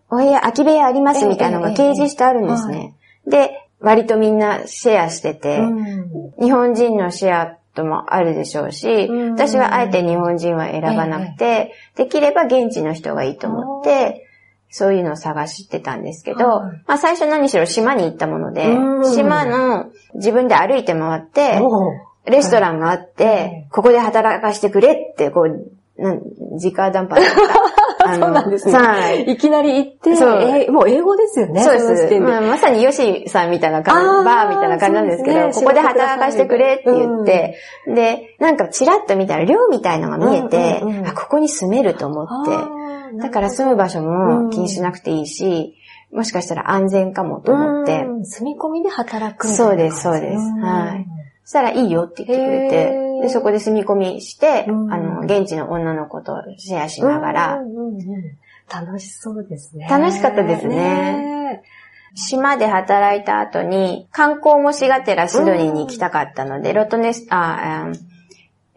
[0.09, 2.95] お部屋、空き部屋ありますみたいなのがええ掲示してあるんですね。
[3.27, 6.31] で、割とみんなシェアしてて、うん。
[6.39, 9.31] 日本人のシェアともあるでしょうし、うん。
[9.31, 14.26] 私はあえて日本人は選ばなくて、できれば現地の人がいいと思って、
[14.69, 16.83] そういうのを探してたんですけど、はい。
[16.87, 21.61] まあ最初何しろ島に行ったものでうん、島の自分で歩いて回って、
[22.25, 26.21] レストランがあって、はいここで働かしてくれって、こう、なん、
[26.61, 27.19] 直談判
[28.15, 28.73] そうなんですね。
[28.73, 29.23] はい。
[29.23, 30.41] いきなり行って、そう。
[30.41, 31.63] えーもう英語ですよね。
[31.63, 32.09] そうです。
[32.09, 32.19] で。
[32.19, 35.51] まあ、まさにヨシさんみたいな感じ、バーみたいな感じなんですけど、ね。
[35.53, 42.51] ここで働かせてくれって言って、で、なんかチラッと見たら寮みたいのが見えて、うんうんうんあ、ここに住めると思って、
[43.13, 45.75] だから住む場所も気にしなくていいし、
[46.11, 48.25] もしかしたら安全かもと思って、うん。
[48.25, 50.43] 住み込みで働くそうですそうです。
[50.61, 51.05] はい。
[51.43, 54.93] そしたらいいよって言ってくれへてー、で、そこで住み込みして、うん。
[54.93, 57.57] あの、現地の女の子とシェアしながら。
[57.59, 58.05] う、んうんうん。
[58.69, 59.87] 楽しそうですね。
[59.89, 61.61] 楽しかったですね。
[62.15, 68.16] 島で働いた後に、観光もしがてらシドニーに行きたかったので、ロットネス、あ、うん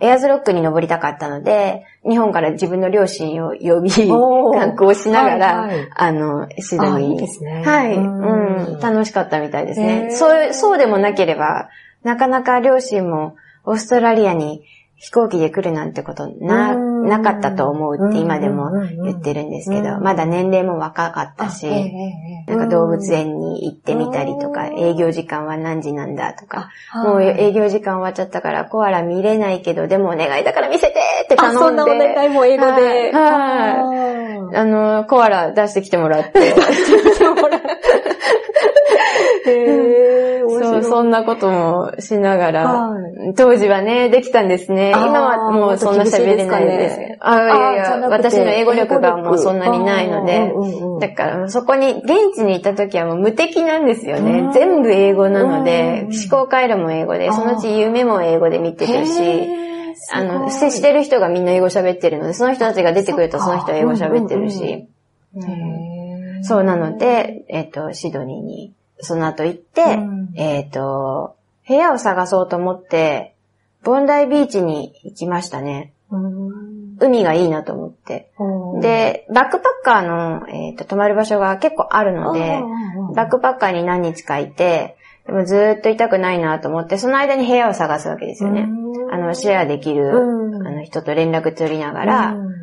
[0.00, 3.90] エアーズロックに登りたかったので、日本から自分の両親を呼び、
[4.54, 7.18] 観光しながら、はいはいあの、シドあいいニーに。
[7.18, 7.62] ですね。
[7.64, 10.08] はい、ううんん、楽しかったみたいですへね。
[10.10, 11.68] ーそう、そうでもなければ、
[12.02, 14.62] なかなか両親もオーストラリアに
[14.96, 18.70] 飛行機で来るなんてことな、うんなかったと思うって今でも
[19.04, 21.66] 言ってるんですけど、うんまだ年齢も若かったし、
[22.46, 24.78] なんか動物園に行ってみたりとか、うん。
[24.78, 31.70] 営業時間は何時なんだとか、あもうはい営業時間終わっちゃったからコアラ見れないけど、でもお願いだから見せてって頼んで。
[31.70, 32.72] んなお願いも英語で。
[32.72, 32.78] は
[33.10, 33.12] い。
[33.12, 36.38] はいあの、コアラ出してきてもらって。
[36.40, 37.34] へー、面そう、白
[40.80, 40.84] い。
[40.84, 42.98] そんなこともしながら、は
[43.30, 43.34] い。
[43.34, 44.90] 当時はね、できたんですね。
[44.90, 46.98] 今はもうそんな喋れないです。
[46.98, 47.16] もっと厳しいですかね。
[47.20, 50.52] あいやいあや私の英語力がもうそんなにないので、
[51.00, 54.40] だからそこに、現地にいた時はもう無敵なんですよね。
[54.40, 54.52] うん。
[54.52, 59.70] 全部英語なので、うん思考回路も英語で、そのうち夢も英語で見てるし、へー
[60.12, 64.88] あの、接してる人がみんな英語喋ってるので、その人たちが出てくるとその人は英語喋ってるし、
[66.42, 70.32] そうなので、えっ、と、シドニーに、その後行って、うん。
[70.34, 71.36] えっ、と、
[71.66, 73.34] 部屋を探そうと思って、
[73.82, 75.92] ボンダイビーチに行きましたね。
[76.10, 76.96] うん。
[76.98, 78.30] 海がいいなと思って。
[78.38, 82.60] うん、で、バックパッカーの、えっ、と、泊まる場所が結構あるので、
[83.14, 88.68] バックパッカーに何日かいて、でもずーっといたくないなと思って、その間に部屋を探すわけですよね。
[89.12, 90.66] あの、シェアできる、うん。
[90.66, 92.54] あの人と連絡取りながら、うん。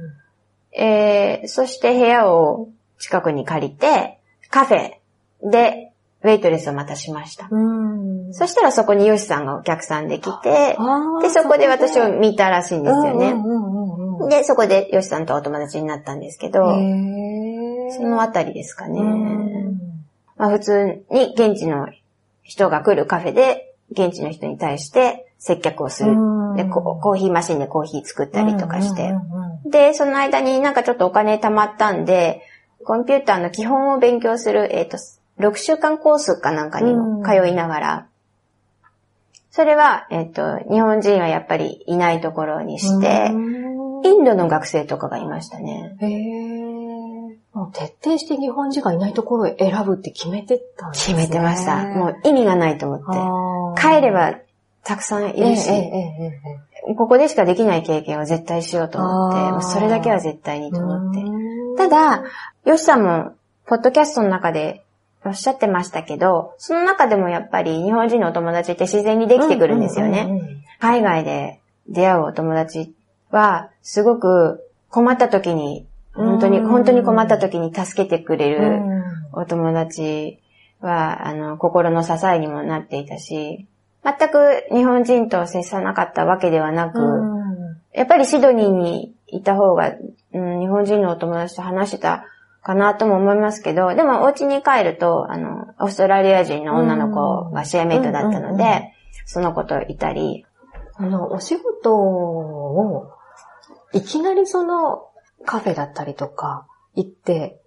[0.71, 2.69] えー、そして部屋を
[2.99, 4.19] 近くに借りて、
[4.49, 4.91] カフェ
[5.43, 5.86] で、
[6.27, 7.47] ウェイトレスをまたしました。
[7.49, 10.77] うんそしたらそこにヨシさんがお客さんで来て、
[11.21, 13.33] で、そこで私を見たらしいんですよね。
[14.29, 18.99] で、そこでヨシさんとお友達になったんですけど、そのあたりですかね。
[18.99, 19.77] うん
[20.35, 21.87] まあ普通に現地の
[22.43, 26.11] 人が来るカフェで、現地の人に対して接客をする。
[26.57, 29.13] でココーヒーマシンでコーヒー作ったりとかして。
[29.65, 32.41] で、その間になんかちょっとお金貯まったんで、
[32.83, 34.97] コンピューターの基本を勉強する、えっ、と、
[35.39, 38.07] 6週間コースかなんかにも通いながら、
[39.51, 45.95] それは、えっ、と、日本人はやっぱりいないところにして、インドの学生とかがいましたね。
[45.99, 46.57] へー
[47.53, 51.15] もう徹底して日本人がいないところを選ぶって決めてたんですね。
[51.15, 51.85] 決めてました。
[51.85, 53.81] もう意味がないと思って。
[53.81, 54.35] 帰れば
[54.83, 55.71] たくさんいるし、
[56.95, 61.19] ここでしかできない経験を絶対しようと思って、もうそれだけは絶対にと思って。
[61.19, 61.47] うん
[61.77, 62.23] ただ、
[62.65, 63.33] ヨシさんも、
[63.67, 64.83] ポッドキャストの中で
[65.27, 70.25] おっしゃってましたけど、その中でもやっぱり日本人のお友達って自然にできてくるんですよね。
[70.27, 71.59] うんうんうん海外で
[71.89, 72.93] 出会うお友達
[73.31, 76.67] は、すごく困った時に、本当に、うん。
[76.67, 79.03] 本当に困った時に助けてくれうるん。
[79.33, 80.39] お友達
[80.81, 83.67] は、あの、心の支えにもなっていたし、
[84.03, 86.99] 全く日本人と接さなかったわけではなく、
[87.93, 89.93] やっぱりシドニーにいた方が、
[90.33, 92.25] うん、日本人のお友達と話してた
[92.67, 98.93] かなとも思いますけど、でもお家に帰ると、あの、オーストラリア人の女の子がシェアメイトだったので、
[99.25, 100.45] その子といたり、
[100.97, 103.09] あの、お仕事を、
[103.93, 105.07] いきなりその
[105.45, 107.61] カフェだったりとか行って、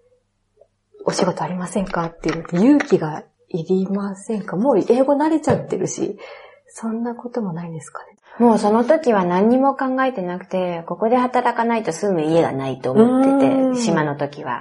[1.06, 4.56] お仕事ありませんかっていう勇気がいりませんか？
[4.56, 6.18] もう英語慣れちゃってるし、
[6.66, 8.18] そんなこともないですかね。
[8.38, 14.60] もうその時は何にも考えてなくて、ここで働かないと住む家がないと思ってうんて、島の時は。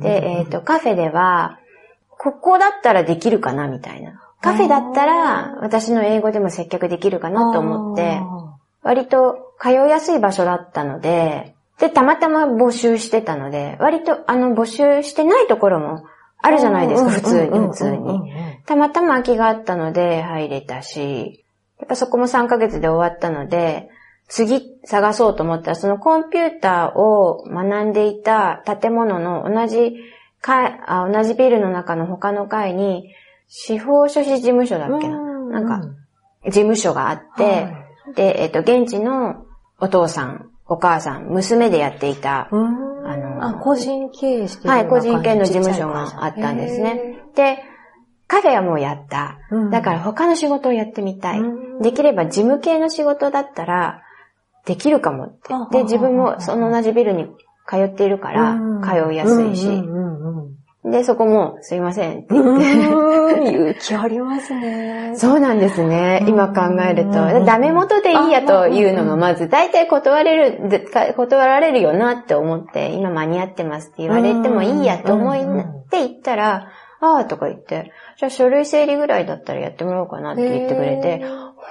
[0.00, 1.58] でで、えっ、と、カフェでは、
[2.10, 4.20] ここだったらできるかなみたいな。
[4.40, 8.20] カフェだったら、私の英語でも接客できるかなと思って、
[8.82, 16.04] 割と通いやすい場所だったので、で、たまたま募集してたので、割とあの募集してないところも
[16.38, 18.20] あるじゃないですか、普通に、普通に。
[18.66, 21.43] たまたま空きがあったので入れたし、
[21.84, 23.90] やっぱそこも3ヶ月で終わったので、
[24.26, 29.92] 次探そうと思ったら、そのコンピューターを学んでいた建物の同じ
[30.40, 33.14] 階あ、同じビルの中の他の階に、
[33.48, 35.18] 司法書士事務所だっけな？
[35.18, 35.86] なんか、
[36.46, 37.68] 事務所があって、
[38.14, 39.44] で、えっ、と、現地の
[39.78, 42.56] お父さん、お母さん、娘でやっていた、あ
[43.06, 47.18] あのあ、個人経営してるはい、個人系の事務所があったんですね。
[47.34, 47.58] で、
[48.34, 49.38] カフェはもうやった。
[49.50, 51.40] うんだから他の仕事をやってみたい。
[51.40, 54.02] うんできれば事務系の仕事だったら、
[54.64, 55.68] できるかもってあ。
[55.70, 57.26] で、自分もその同じビルに
[57.68, 59.82] 通っているからうん、通いやすいし。
[60.84, 62.88] で、そこも、すいませんってうん言って。
[62.88, 65.14] うん勇気ありますね。
[65.16, 66.24] そうなんですね。
[66.28, 67.44] 今考えるうんと。
[67.44, 75.36] ダメ元でいいやというのがまず、大体断れる、断られるよなって思って、今間に合ってますって言われてもいいやと思っ
[75.88, 76.68] て言ったら、
[77.04, 81.24] ああとか言って、じゃあ書類整理ぐらいだったらやってもらおうかなって言ってくれて、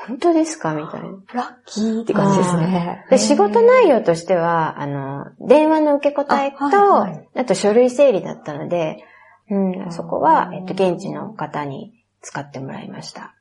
[0.07, 0.73] 本当ですか？
[0.73, 1.07] みたいな。
[1.33, 3.05] ラッキーって感じですね。
[3.09, 7.29] で、仕事内容としては、あの、電話の受け答えと、あはいはい。
[7.35, 9.03] あと書類整理だったので、
[9.49, 13.35] うん、そこは、えっと、現地の方に使ってもらいました。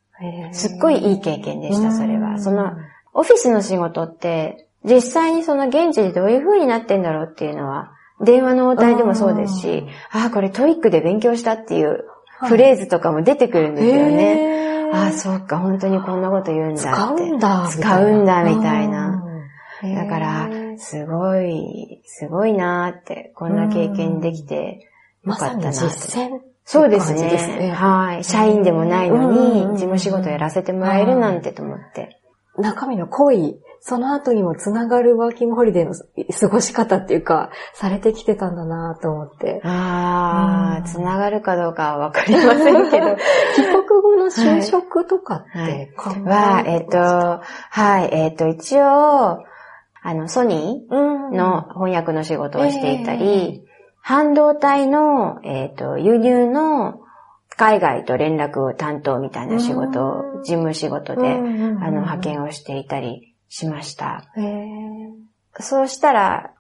[0.53, 2.33] すっごいいい経験でした、それは。
[2.33, 2.73] うんその、
[3.15, 12.05] オフィスの仕事って、実際にその現地でどういう風になってんだろうっていうのは、電話の応対でもそうですし、ああ、これ TOEIC で勉強したっていう
[12.41, 14.57] フレーズとかも出てくるんですよね。
[14.57, 16.91] へーああ、そうか、本当にこんなこと言うんだって。
[16.91, 17.69] 使うんだ。
[17.71, 19.23] 使うんだ、みたいな。
[19.83, 19.95] うん。
[19.95, 24.87] だからすごい、すごいなーって、こんな経験できて
[25.25, 25.73] よかったなーって。
[25.73, 26.41] 実践。
[26.65, 27.57] そうですって感じですね。
[27.69, 28.25] ねはい。
[28.25, 32.21] 社員でもないのに、事務仕事やらせてもらえるなんてと思って。
[32.57, 35.95] 中身の濃い、その後にもつながるワーキングホリデーの
[36.41, 39.61] 過ごし方っていうか、されてきてたんだなと思って。
[39.65, 40.85] あー、うん。
[40.85, 43.17] つながるかどうかはわかりませんけど。
[43.57, 48.85] 帰国後の就職とかって考えるは、えっと、はい、えっと、一応、
[50.05, 51.31] あの、ソニうん。
[51.31, 53.65] ーの翻訳の仕事をしていたり、
[54.01, 57.01] 半導体の、えっと、輸入の
[57.57, 61.83] 海外と連絡を担当みたいな仕事事務仕事で、うんうんうん。
[61.83, 64.25] あの、派遣をしていたりしました。
[64.35, 65.63] へー。
[65.63, 66.53] そうしたら、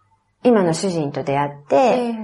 [0.45, 2.15] 今の主人と出会って、え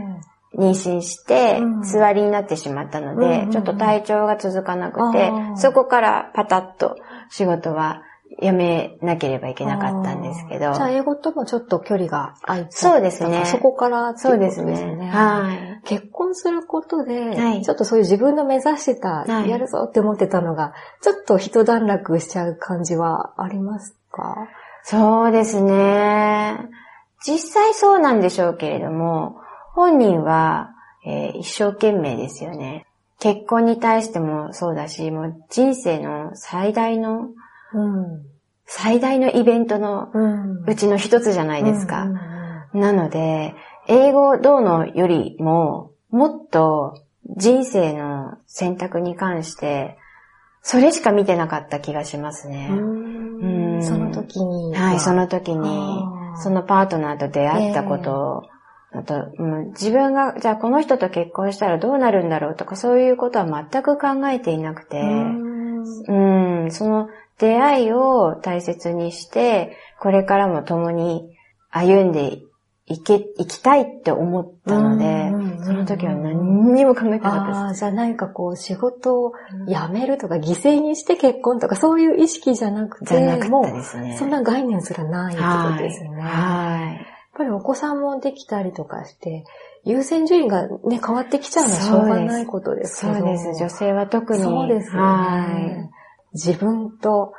[0.54, 6.96] 妊娠してうん、座りになってしまったのでちょっと体調が続かなくてそこからパタッと
[7.28, 8.02] 仕事は
[8.40, 10.72] 辞めなければいけなかったんですけど。
[10.72, 12.76] じゃ、あ、英語ともちょっと距離が空いちゃった。
[12.76, 13.44] そうですね。
[13.46, 14.96] そこからっていそうでことですすね。
[14.96, 15.06] ね。
[15.08, 15.80] はい。
[15.84, 17.62] 結婚することで、はい。
[17.62, 19.50] ちょっとそういう自分の目指してた、はい。
[19.50, 24.48] やるぞって思ってたのが、ちょっと一段落しちゃう感じはありますか？
[24.90, 26.56] そうですね。
[27.22, 29.36] 実際そうなんでしょうけれども、
[29.74, 30.70] 本人は、
[31.04, 32.86] えー一生懸命ですよね。
[33.20, 37.28] 結婚に対してもそうだし、もう人生の最大の、
[37.74, 38.22] うん。
[38.64, 40.10] 最大のイベントの
[40.66, 42.04] うちの一つじゃないですか。
[42.04, 42.18] うんうん
[42.80, 43.54] なので、
[43.88, 46.98] 英語どうのよりも、もっと
[47.36, 49.98] 人生の選択に関して、
[50.62, 52.68] それしか見てなかった気がしますね。
[52.70, 54.74] うんうんその時に。
[54.74, 56.02] はい、その時に
[56.42, 58.12] そのパートナーと出会ったこと。
[58.12, 58.42] を、
[58.92, 66.64] あと、うん自分が、じゃあこの人と結婚したらどうなるんだろうとか、そういうことは全く考えていなくて、うん。
[66.64, 67.08] うん、その
[67.38, 71.36] 出会いを大切にして、これからも共に
[71.70, 72.40] 歩んで
[72.90, 75.30] いけ、いきたいって思ったので
[75.64, 79.32] その時は何にも考えてなかったああ、じゃあ何かこう仕事を
[79.66, 83.14] 辞めるとか犠牲にして結婚とかそういう意識じゃなくです。
[83.14, 84.14] じゃなて、かもったですね。
[84.14, 86.18] うそんな概念すらないってことですよね。
[86.20, 87.06] やっはい。
[87.36, 89.44] ぱりお子さんもできたりとかして、
[89.84, 93.14] 優先順位がね、変わってきちゃうのはしょうがないことですけど。
[93.14, 93.48] そうです。
[93.62, 94.42] 女性は特に。
[94.42, 94.98] そうですよね。
[95.00, 95.46] は
[95.84, 95.90] い。
[96.34, 97.32] 自分と、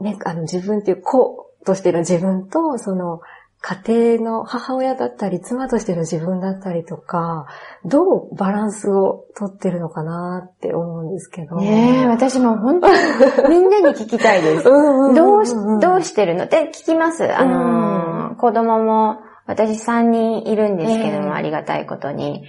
[0.00, 3.20] ね、あの自分っていう子としての自分と、その
[3.66, 7.46] 家庭の母親だったり、妻としての自分だったりとか、
[7.86, 11.56] どうバランスをとってるのかなって思うんですけど。
[11.56, 14.68] ねえ、私も本当にみんなに聞きたいです。
[14.68, 16.44] うんうんどうし、どうししてるの？
[16.44, 17.24] って聞きます。
[17.34, 22.44] あのー、子供も、私3人いるんですけども、ええありがたいことに。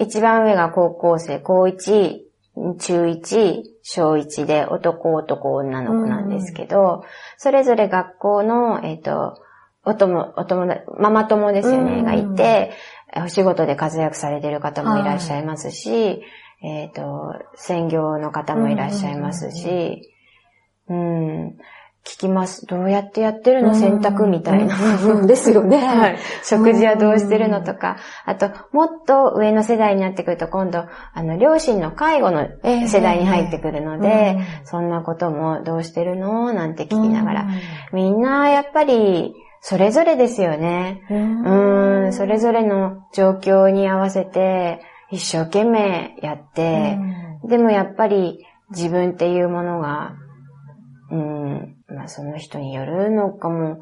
[0.00, 2.18] 一番上が高校生、高1、
[2.80, 7.04] 中1、小1で男男女の子なんですけど、
[7.36, 9.38] それぞれ学校の、えっ、と、
[9.86, 12.72] お友、お友達、ママ友ですよね、うんがいて、
[13.24, 16.22] お仕事で活躍されてる方もいらっしゃいますし、
[16.62, 20.02] えっ、と、専業の方もいらっしゃいますし、
[20.88, 21.48] うん、
[22.06, 22.66] 聞きます。
[22.66, 23.74] どうやってやってるの？
[23.74, 24.76] 選択みたいな。
[25.26, 25.78] ですよね。
[25.78, 26.16] はい。
[26.44, 36.52] 食事はどうしてるのとか、あと、もっと上の世代になってくると、今度、あの、両親の介護のええ世代に入ってくるので、ええそんなこともどうしてるの？
[36.52, 37.48] なんて聞きながら、うん。
[37.92, 39.34] みんなやっぱり、
[39.68, 41.02] それぞれですよね。
[41.10, 46.96] ううんん、それぞれの状況に合わせて、一生懸命やって、
[47.48, 50.14] でもやっぱり自分っていうものが、
[51.10, 53.80] うん、まあその人によるのかも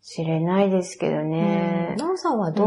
[0.00, 1.96] しれないですけどね。
[1.98, 2.66] なおさんはどう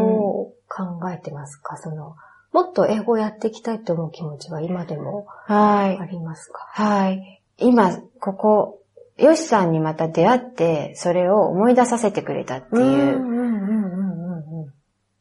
[0.68, 2.18] 考えてますか、その、
[2.52, 6.06] もっと英語をやっていきたいと思う気持ちは今でもはいあ。
[6.08, 6.60] りますか？
[6.74, 7.42] はい。
[7.58, 8.79] 今、ここ、
[9.22, 13.70] ヨシさんにまた出会って、それを思い出させてくれたっていううんうんうんうん。
[13.70, 14.64] うん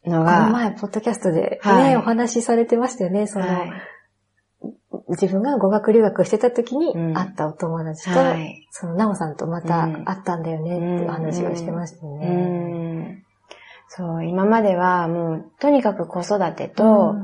[0.05, 0.11] うん。
[0.11, 1.97] のが、この前、ポッドキャストでね、はい。
[1.97, 3.27] お話しされてましたよね。
[3.27, 3.73] その、はい。
[5.11, 7.15] 自分が語学留学してた時にうん。
[7.15, 8.67] 会ったお友達と、はい。
[8.71, 12.29] その、なおさんとまたうん会ったんだよねっていう話をしてましたようね。
[12.29, 13.25] ん。
[13.89, 17.15] そう、今まではもう、とにかく子育てと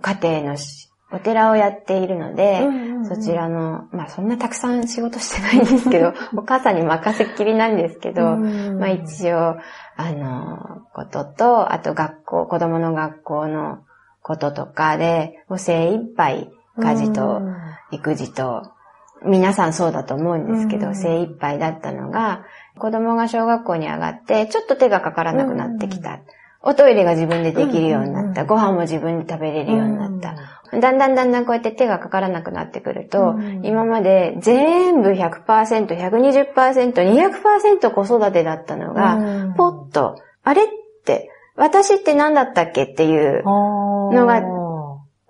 [0.00, 2.66] 家庭のしお寺をやっているので、
[3.08, 9.56] そちらの、まあそんなたくさん仕事してないんですけど、 お母さんに任せっきりなんですけど、まあ一応、
[9.96, 13.78] あの、ことと、あと学校、子供の学校の
[14.22, 17.42] こととかで、もう精一杯家事と
[17.92, 18.62] 育児と、
[19.24, 20.94] 皆さんそうだと思うんですけど、うん。
[20.96, 22.44] 精一杯だったのが、
[22.78, 26.18] 子供が小学校に上がって、ちょっと手がかからなくなってきた。
[26.66, 28.42] おトイレが自分でできるようになった。
[28.42, 30.34] うんご飯も自分で食べれるようになった。
[30.80, 35.44] だんだんだんだんこうやって手がかからなくなってくると、うん今まで全部100%、
[35.86, 36.54] 120%、
[36.94, 40.66] 200%子育てだったのが、うんポッと、あれっ
[41.04, 44.42] て、私って何だったっけっていうののが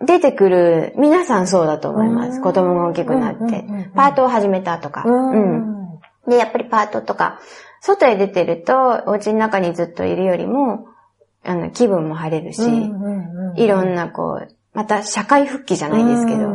[0.01, 2.37] 出てくる、皆さんそうだと思います。
[2.37, 3.65] うん子供が大きくなって。
[3.95, 5.05] パートを始めたとか。
[5.07, 6.01] うん。
[6.29, 7.41] で、やっぱりパートとか、
[7.81, 10.87] 外へ出てると、お家の中にずっといるよりも、
[11.45, 12.63] あの、気分も晴れるし、
[13.57, 16.51] いろんなこう、また社会復帰じゃないですけど、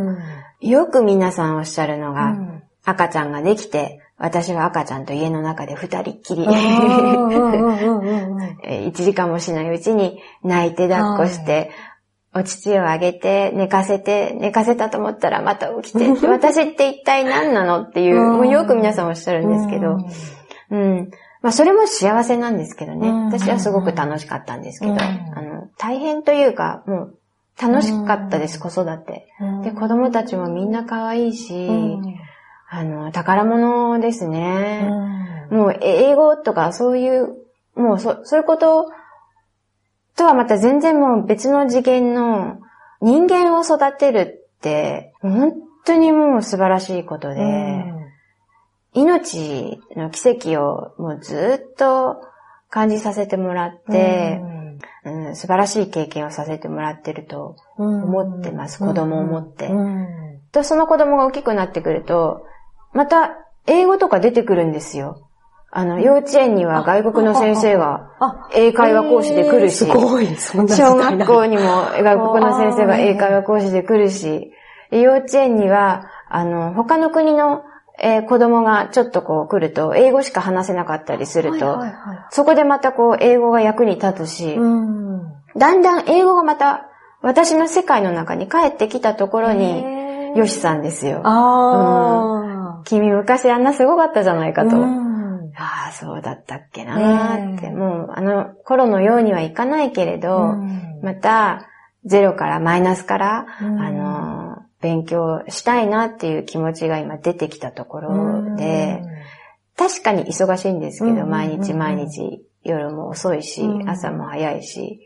[0.62, 2.36] よく皆さんおっしゃるのが、
[2.84, 6.44] 赤ちゃんができて、私は赤ちゃんと家の中で二人っきり、
[8.68, 11.72] 1時間もしないうちに泣いて抱っこして、
[12.34, 19.98] お乳をあげて、寝かせて、寝かせたと思ったらまた起きて、 私って一体何なのっていう、もうよく皆さんおっしゃるんですけど、
[20.72, 21.10] うん。
[21.42, 23.08] まあそれも幸せなんですけどね。
[23.08, 23.26] うん。
[23.28, 25.00] 私はすごく楽しかったんですけど、うん。
[25.00, 27.18] あの、大変というか、もう
[27.62, 29.28] 楽しかったです、子育て。
[29.64, 32.16] で、子供たちもみんな可愛いし、うん。
[32.70, 34.82] あの、宝物ですうね。
[35.52, 35.56] ん。
[35.56, 37.36] もう英語とかそういう、
[37.76, 38.92] もうそ、そういうこと
[40.16, 42.60] とはまた全然もう別の次元の
[43.02, 45.54] 人間を育てるって、本
[45.86, 47.86] 当にもう素晴らしいことで、
[48.94, 52.22] 命の奇跡をもうずっと
[52.70, 54.60] 感じさせてもらって、うん
[55.34, 59.68] 素晴らしい経験をさせてもらってると思ってます子供を持って。
[59.68, 60.08] うん。
[60.52, 62.46] と、その子供が大きくなってくると、
[62.94, 63.38] また
[63.68, 65.30] 英語とか出てくるんですよ。
[65.72, 74.52] あの、幼稚園には外国の先生があ、英会話講師で来るし、小学校にも外国の先生が英会話講師で来るし、
[74.92, 77.64] 幼稚園には、あの、他の国の、
[78.02, 82.28] えー子供がちょっとこう来ると、英語しか話せなかったりすると、はいはいはい。
[82.32, 85.34] そこでまたこう、英語が役に立つし、うん。
[85.58, 86.90] だんだん英語がまた
[87.22, 90.38] 私の世界の中に帰ってきたところに、へー。
[90.38, 91.22] ヨシさんですよ。
[91.26, 94.54] あ君昔あんなすごかったじゃないあ。
[94.54, 94.78] かと。
[94.78, 95.52] うん。
[95.58, 101.00] ああ、そうだったっけなーって、もうあの頃のようにはいかないけれど、うん。
[101.02, 101.66] また
[102.06, 103.80] ゼロからマイナスから、うん。
[103.80, 104.39] あの、
[104.82, 109.02] 勉強したいなっていう気持ちが今出てきたところで、
[109.76, 113.90] 確かに忙しいんですけど、うん毎日毎日夜も遅いし、うん。
[113.90, 115.02] 朝も早いし、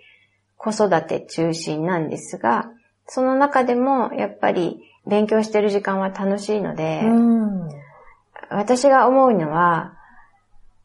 [0.58, 2.72] 子育て中心なんですが、
[3.06, 7.70] その中でもやっぱり勉強してる時間は楽しいので、うん。
[8.50, 9.94] 私が思うのは、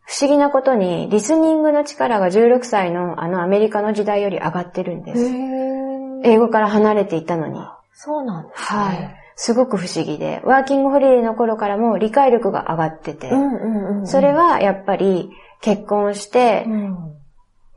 [0.05, 5.21] 不思議なことにリスニングの力が16歳のあのアメリカの時代より上がってるんでへす。
[5.21, 6.21] ー。
[6.25, 7.61] 英語から離れていたのに。
[7.95, 8.79] そうなんですね。
[8.79, 9.17] はい。
[9.37, 14.07] すごく不思議で、ワーキングホリデーの頃からも理解力が上がってて、うんうんうん。
[14.07, 15.31] それ、はやっぱり
[15.61, 17.15] 結婚してう、ん。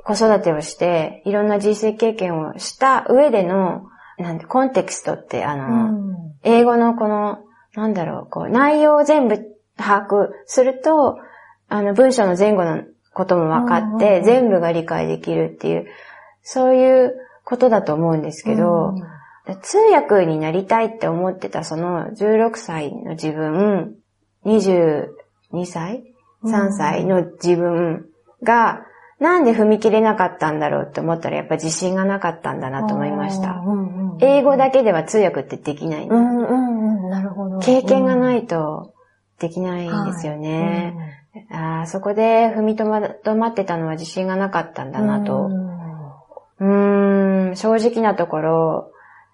[0.03, 3.83] 子育てをして、いろんな人生経験をした上での、
[4.17, 7.39] なんて、コンテクストって、あうの、ん英語のこの、
[7.75, 9.37] なんだろう、こう、内容を全部
[9.77, 11.19] 把握すると、
[11.69, 12.83] あの、文章の前後の
[13.13, 15.85] ことも分かっうんうんて、うん全部が理解できるっていう、
[16.41, 18.95] そういうことだと思うんですけど、
[19.57, 23.95] 通訳になりたいって思ってたその16歳の自分、
[24.45, 25.07] 22
[25.65, 26.03] 歳
[26.43, 28.05] ?3 歳の自分
[28.43, 28.81] が、
[29.19, 33.61] なんで踏み切れなかったんだろうって思ったらやっぱ自信がなかったんだなと思いました。
[34.19, 37.09] 英語だけでは通訳ってできないうんうんうん。
[37.09, 37.59] なるほど。。
[37.59, 38.93] 経験がないいと
[39.39, 40.95] できないんですよね。
[41.49, 42.83] あーそこで踏みと
[43.23, 45.49] どまってたのは自信がなかったんだなと。
[46.59, 48.90] うーん、正直なところ、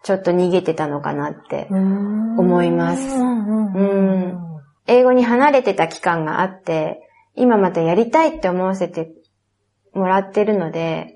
[0.07, 1.67] ちょっと逃げてたのかなって。
[1.69, 3.03] 思思います。
[4.87, 7.01] 英語に離れてた期間があって、
[7.35, 9.11] 今またやりたいって思わせて
[9.93, 11.15] もらってるので、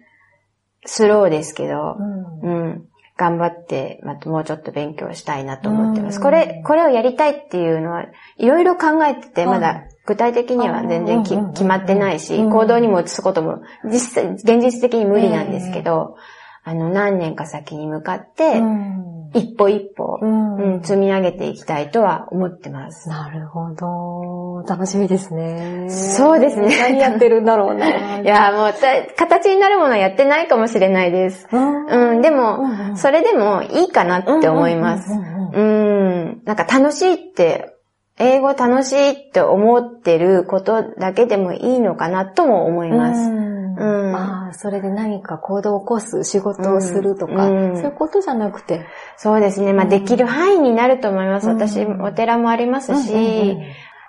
[0.86, 1.96] スローですけど、
[2.42, 2.66] うん。
[2.66, 2.88] うん。
[3.16, 6.18] 頑張って、またもうちょっと勉強したいなと思ってます。
[6.18, 6.24] うん。
[6.24, 9.60] これ、これをやりたいっていうのは、いろいろ考えてて、はい。
[9.60, 16.18] まだ具体的には全然決まってないし、うん行動にも移すことも実際、現実的に無理なんですけど、
[16.64, 23.08] あの、何年か先に向かって、うん一歩一歩、うんうん積み上げていきたいとは思ってます。
[23.08, 24.64] なるほど。
[24.68, 25.90] 楽しみですね。
[25.90, 28.20] そうですね何やってるんだろうな。
[28.20, 31.48] いや、もうた、形になるものはやってないかもしれないです。
[31.52, 32.60] うん、うん、でも、
[32.96, 35.14] それでもいいかなって思います。
[35.54, 36.42] うん。
[36.44, 37.76] なんか楽しいって、
[38.20, 43.51] 英語楽しいって思ってることだけでもいいのかなとも思います。
[43.82, 44.10] うん。
[44.10, 44.16] うん。
[44.16, 47.76] ああ、それで何か行動を起こす仕事をするとか、うん。
[47.76, 48.86] そういうことじゃなくて。
[49.18, 49.74] そうですね。
[49.74, 49.90] まあ、うん。
[49.90, 51.50] できる範囲になると思います。
[51.50, 51.56] うん。
[51.56, 53.62] 私、お寺もありますし、うんうん。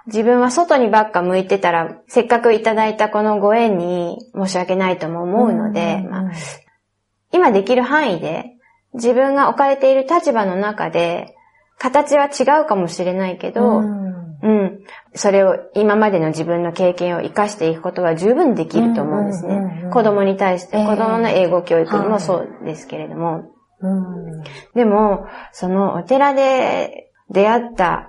[0.06, 6.10] 自分は外にばっか向いてたら、せっかくいただいたこのご縁に申し訳ないとも思うので、うん。
[6.10, 6.30] まあ、
[7.32, 8.52] 今できる範囲で、
[8.94, 11.34] 自分が置かれている立場の中で、
[11.78, 14.80] 形は違うかもしれないけど、うんうん。
[15.14, 19.84] それを、今までの自分の経験を活かしていくことは十分できると思うんですうんうんうんうん。
[19.84, 20.86] ね子供に対して、ええ。
[20.86, 23.44] 子供の英語教育はいもそうですけれども。
[23.80, 24.42] うん。
[24.74, 28.08] でも、そのお寺で出会った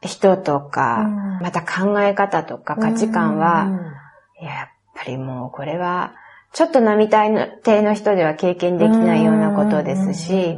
[0.00, 1.38] 人とか、うん。
[1.40, 3.94] また考え方とか価値観は、うん
[4.40, 6.14] いややっぱりもうこれは、
[6.52, 10.56] ちょっと並大抵の人では経験できないようなことですし、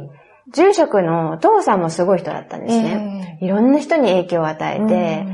[0.53, 3.37] 住職のお父さんもすごい人だったんですね。
[3.41, 5.25] いろんな人に影響を与えて、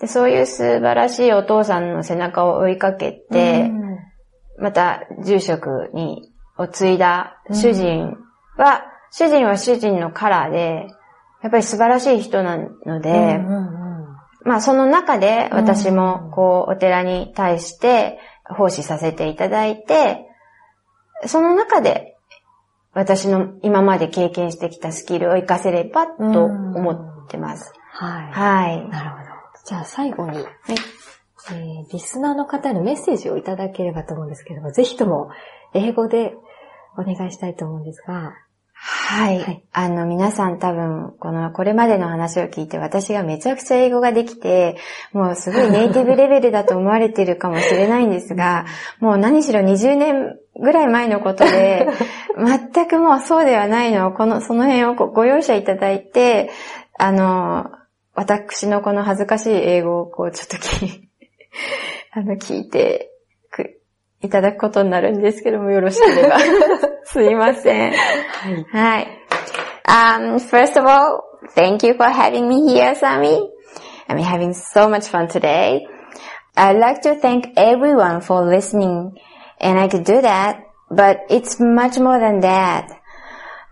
[0.00, 3.70] でそういう素晴らしいお父さんの背中を追いかけて、
[4.58, 8.16] また住職にを継いだ主人
[8.56, 10.88] は、主人は主人のカラーで、
[11.42, 13.38] やっぱり素晴らしい人なので、
[14.44, 20.26] まあその中で私もこうお寺に対して奉仕させていただいて、
[21.26, 22.15] その中で
[22.96, 27.72] 私の今まで経験してきたスキルを活かせればと思ってます。
[27.90, 28.32] はい。
[28.32, 28.88] はい。
[28.88, 29.22] なるほど。
[29.66, 31.06] じゃあ最後に、えー
[31.92, 35.30] リスナーの方へのメッセージをいただければと思うんですけれども、ぜひとも
[35.74, 36.34] 英語で
[36.98, 38.34] お願いしたいと思うんですが、
[38.72, 39.38] はい。
[39.38, 44.76] はいあの、皆さん多分、この、これまでの話を聞いて、私がめちゃくちゃ英語ができて、
[45.12, 48.66] もうすごいネイティブレベルだと思われてるかもしれないんですが、
[48.98, 51.86] もう何しろ20年ぐらい前のことで、
[52.36, 56.50] 全くもうそうではないのを、この、その辺をごご容赦いただいて、
[56.98, 57.70] あの、
[58.14, 61.08] 私のこの恥ずかしい英語をこう、ちょっとき、
[62.12, 63.10] あの、聞いて
[63.50, 63.80] く、
[64.22, 66.38] いただくことになるんですけども、よろしければ。
[67.04, 67.92] すいません。
[67.92, 69.06] はい。
[69.06, 69.26] Hi.
[69.86, 71.20] Um, first of all,
[71.54, 73.38] thank you for having me here, Sami.
[74.08, 75.86] I'm having so much fun today.
[76.56, 79.12] I'd like to thank everyone for listening,
[79.60, 82.92] and I could do that, but it's much more than that.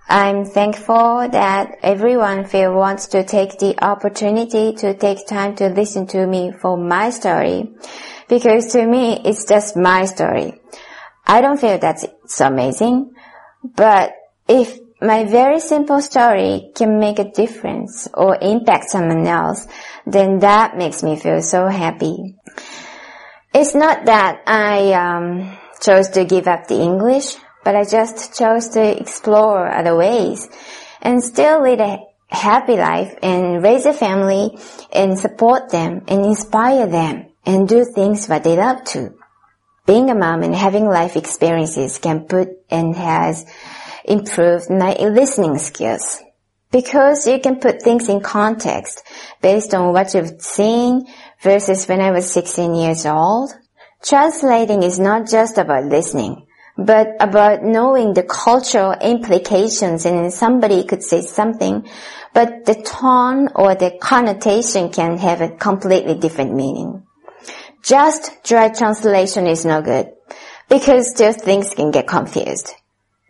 [0.09, 6.07] I'm thankful that everyone feel wants to take the opportunity to take time to listen
[6.09, 7.73] to me for my story,
[8.29, 10.61] because to me, it's just my story.
[11.27, 13.15] I don't feel that's so amazing,
[13.63, 14.13] but
[14.47, 19.67] if my very simple story can make a difference or impact someone else,
[20.07, 22.37] then that makes me feel so happy.
[23.55, 28.69] It's not that I um, chose to give up the English, but I just chose
[28.71, 30.49] to explore other ways
[31.03, 34.59] and still lead a happy life and raise a family
[34.93, 39.15] and support them and inspire them and do things what they love to.
[39.87, 43.45] Being a mom and having life experiences can put and has
[44.05, 46.23] improved my listening skills.
[46.71, 49.03] Because you can put things in context
[49.41, 51.07] based on what you've seen
[51.43, 53.53] versus when I was 16 years old.
[54.05, 56.47] Translating is not just about listening,
[56.77, 61.89] but about knowing the cultural implications and somebody could say something,
[62.35, 67.07] but the tone or the connotation can have a completely different meaning.
[67.83, 70.13] Just dry translation is no good
[70.69, 72.73] because those things can get confused.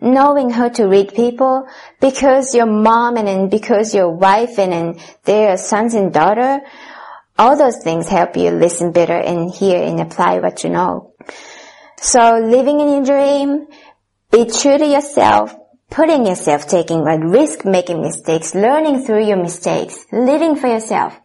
[0.01, 1.69] Knowing how to read people
[2.01, 6.61] because your mom and because your wife and then their sons and daughter,
[7.39, 11.15] all those things help you listen better and hear and apply what you know.
[12.01, 13.67] So living in your dream,
[14.31, 15.55] be true to yourself,
[15.91, 21.19] putting yourself, taking a risk, making mistakes, learning through your mistakes, living for yourself.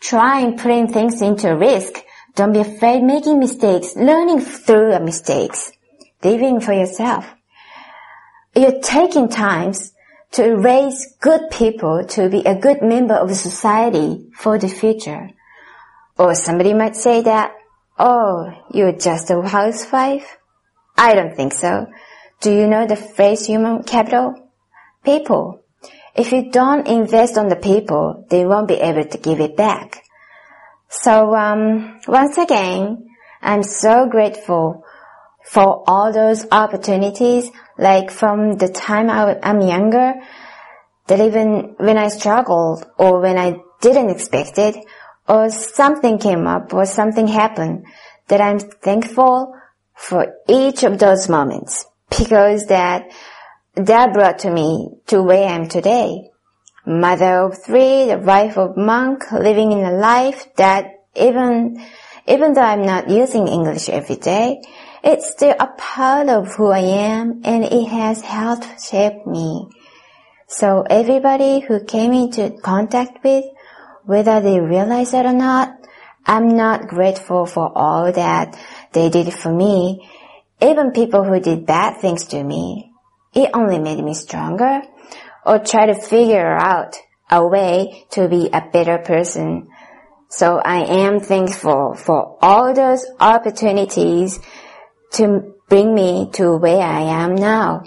[0.00, 2.02] Trying putting things into risk.
[2.34, 5.70] Don't be afraid making mistakes, learning through your mistakes,
[6.24, 7.24] living for yourself.
[8.54, 9.92] You're taking times
[10.32, 15.30] to raise good people to be a good member of society for the future.
[16.18, 17.52] Or somebody might say that,
[17.98, 20.38] oh, you're just a housewife?
[20.96, 21.86] I don't think so.
[22.40, 24.34] Do you know the phrase human capital?
[25.04, 25.62] People.
[26.14, 30.02] If you don't invest on the people, they won't be able to give it back.
[30.88, 33.06] So, um, once again,
[33.40, 34.84] I'm so grateful
[35.44, 40.14] for all those opportunities, like from the time I, I'm younger,
[41.08, 44.76] that even when I struggled or when I didn't expect it,
[45.28, 47.86] or something came up or something happened,
[48.28, 49.54] that I'm thankful
[49.94, 51.86] for each of those moments
[52.18, 53.10] because that
[53.74, 56.30] that brought to me to where I am today.
[56.84, 61.82] Mother of three, the wife of monk, living in a life that even,
[62.26, 64.60] even though I'm not using English every day,
[65.02, 69.68] it's still a part of who I am and it has helped shape me.
[70.46, 73.44] So everybody who came into contact with,
[74.04, 75.74] whether they realize it or not,
[76.24, 78.56] I'm not grateful for all that
[78.92, 80.08] they did for me.
[80.60, 82.92] Even people who did bad things to me,
[83.34, 84.82] it only made me stronger
[85.44, 86.96] or try to figure out
[87.30, 89.68] a way to be a better person.
[90.28, 94.38] So I am thankful for all those opportunities
[95.12, 97.84] to bring me to where I am now.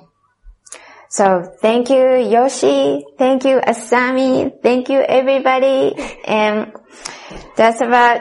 [1.09, 3.05] So thank you, Yoshi.
[3.17, 4.51] Thank you, Asami.
[4.61, 5.95] Thank you, everybody.
[6.25, 6.73] And
[7.55, 8.19] that's about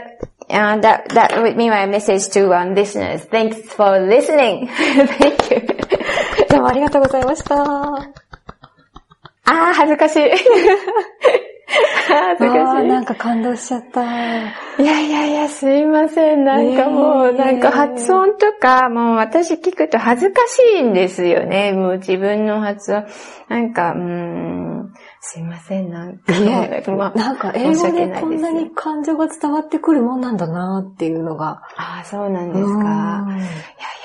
[0.48, 1.08] uh, that.
[1.08, 3.24] That would be my message to um, listeners.
[3.24, 4.68] Thanks for listening.
[4.68, 5.66] thank you.
[6.50, 7.54] どうもありがとうございました。
[7.56, 8.14] あ
[9.46, 10.30] あ、恥ずかしい。
[12.88, 14.02] なんか感動しちゃった。
[14.02, 16.44] いやいやいや、すいません。
[16.44, 21.72] なんかもう、なんか発音とか、もう私聞くと恥ずかしいんですよね。
[21.72, 23.04] もう自分の発音。
[23.48, 26.32] なんか、うーん、すいません、なんか。
[26.92, 31.62] まあなんか英語でこんなに感情が伝わってくるもんなんだなっていうのが。
[31.76, 32.68] ああ、そうなんですか。
[32.68, 34.03] うんいやいや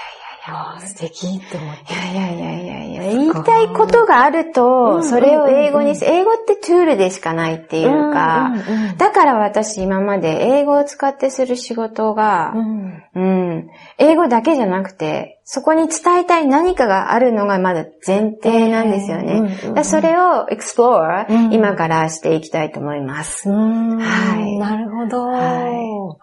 [0.80, 1.94] 素敵って思って。
[1.94, 8.52] いやいやいやいやいや、言いたいことがあるうんと、それを英語にし、英語ってツールでしかないっていうか、
[8.98, 13.04] だから私今まで英語を使ってする仕事が、うん。
[13.16, 19.84] うん、英語だけじゃなくて、そこに伝えたい何かがあるのがまだ前提なんですよね。
[19.84, 21.54] それを explore、うん。
[21.54, 23.50] 今からしていきたいと思います。
[23.50, 24.58] はい。
[24.58, 26.16] なるほど、は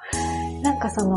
[0.62, 1.16] なんかその、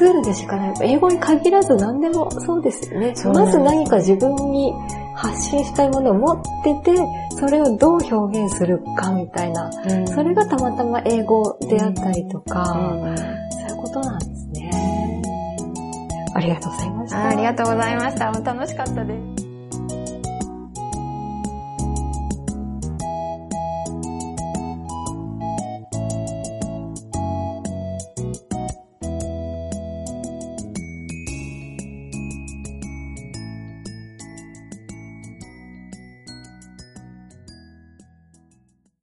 [0.00, 0.74] ツールでしかない。
[0.80, 3.12] 英語に限らず何でもそうですよね。
[3.34, 4.72] まず何か自分に
[5.14, 6.42] 発信したいものを持っ
[6.82, 7.06] てて、
[7.38, 9.68] それをどう表現するかみたいな。
[9.68, 15.22] うんそれがたまたま英語であったりとか、うんそういうことなんですね。
[16.34, 17.18] ありがとうございました。
[17.18, 18.30] あありがとうございました。
[18.30, 19.49] 楽しかったです。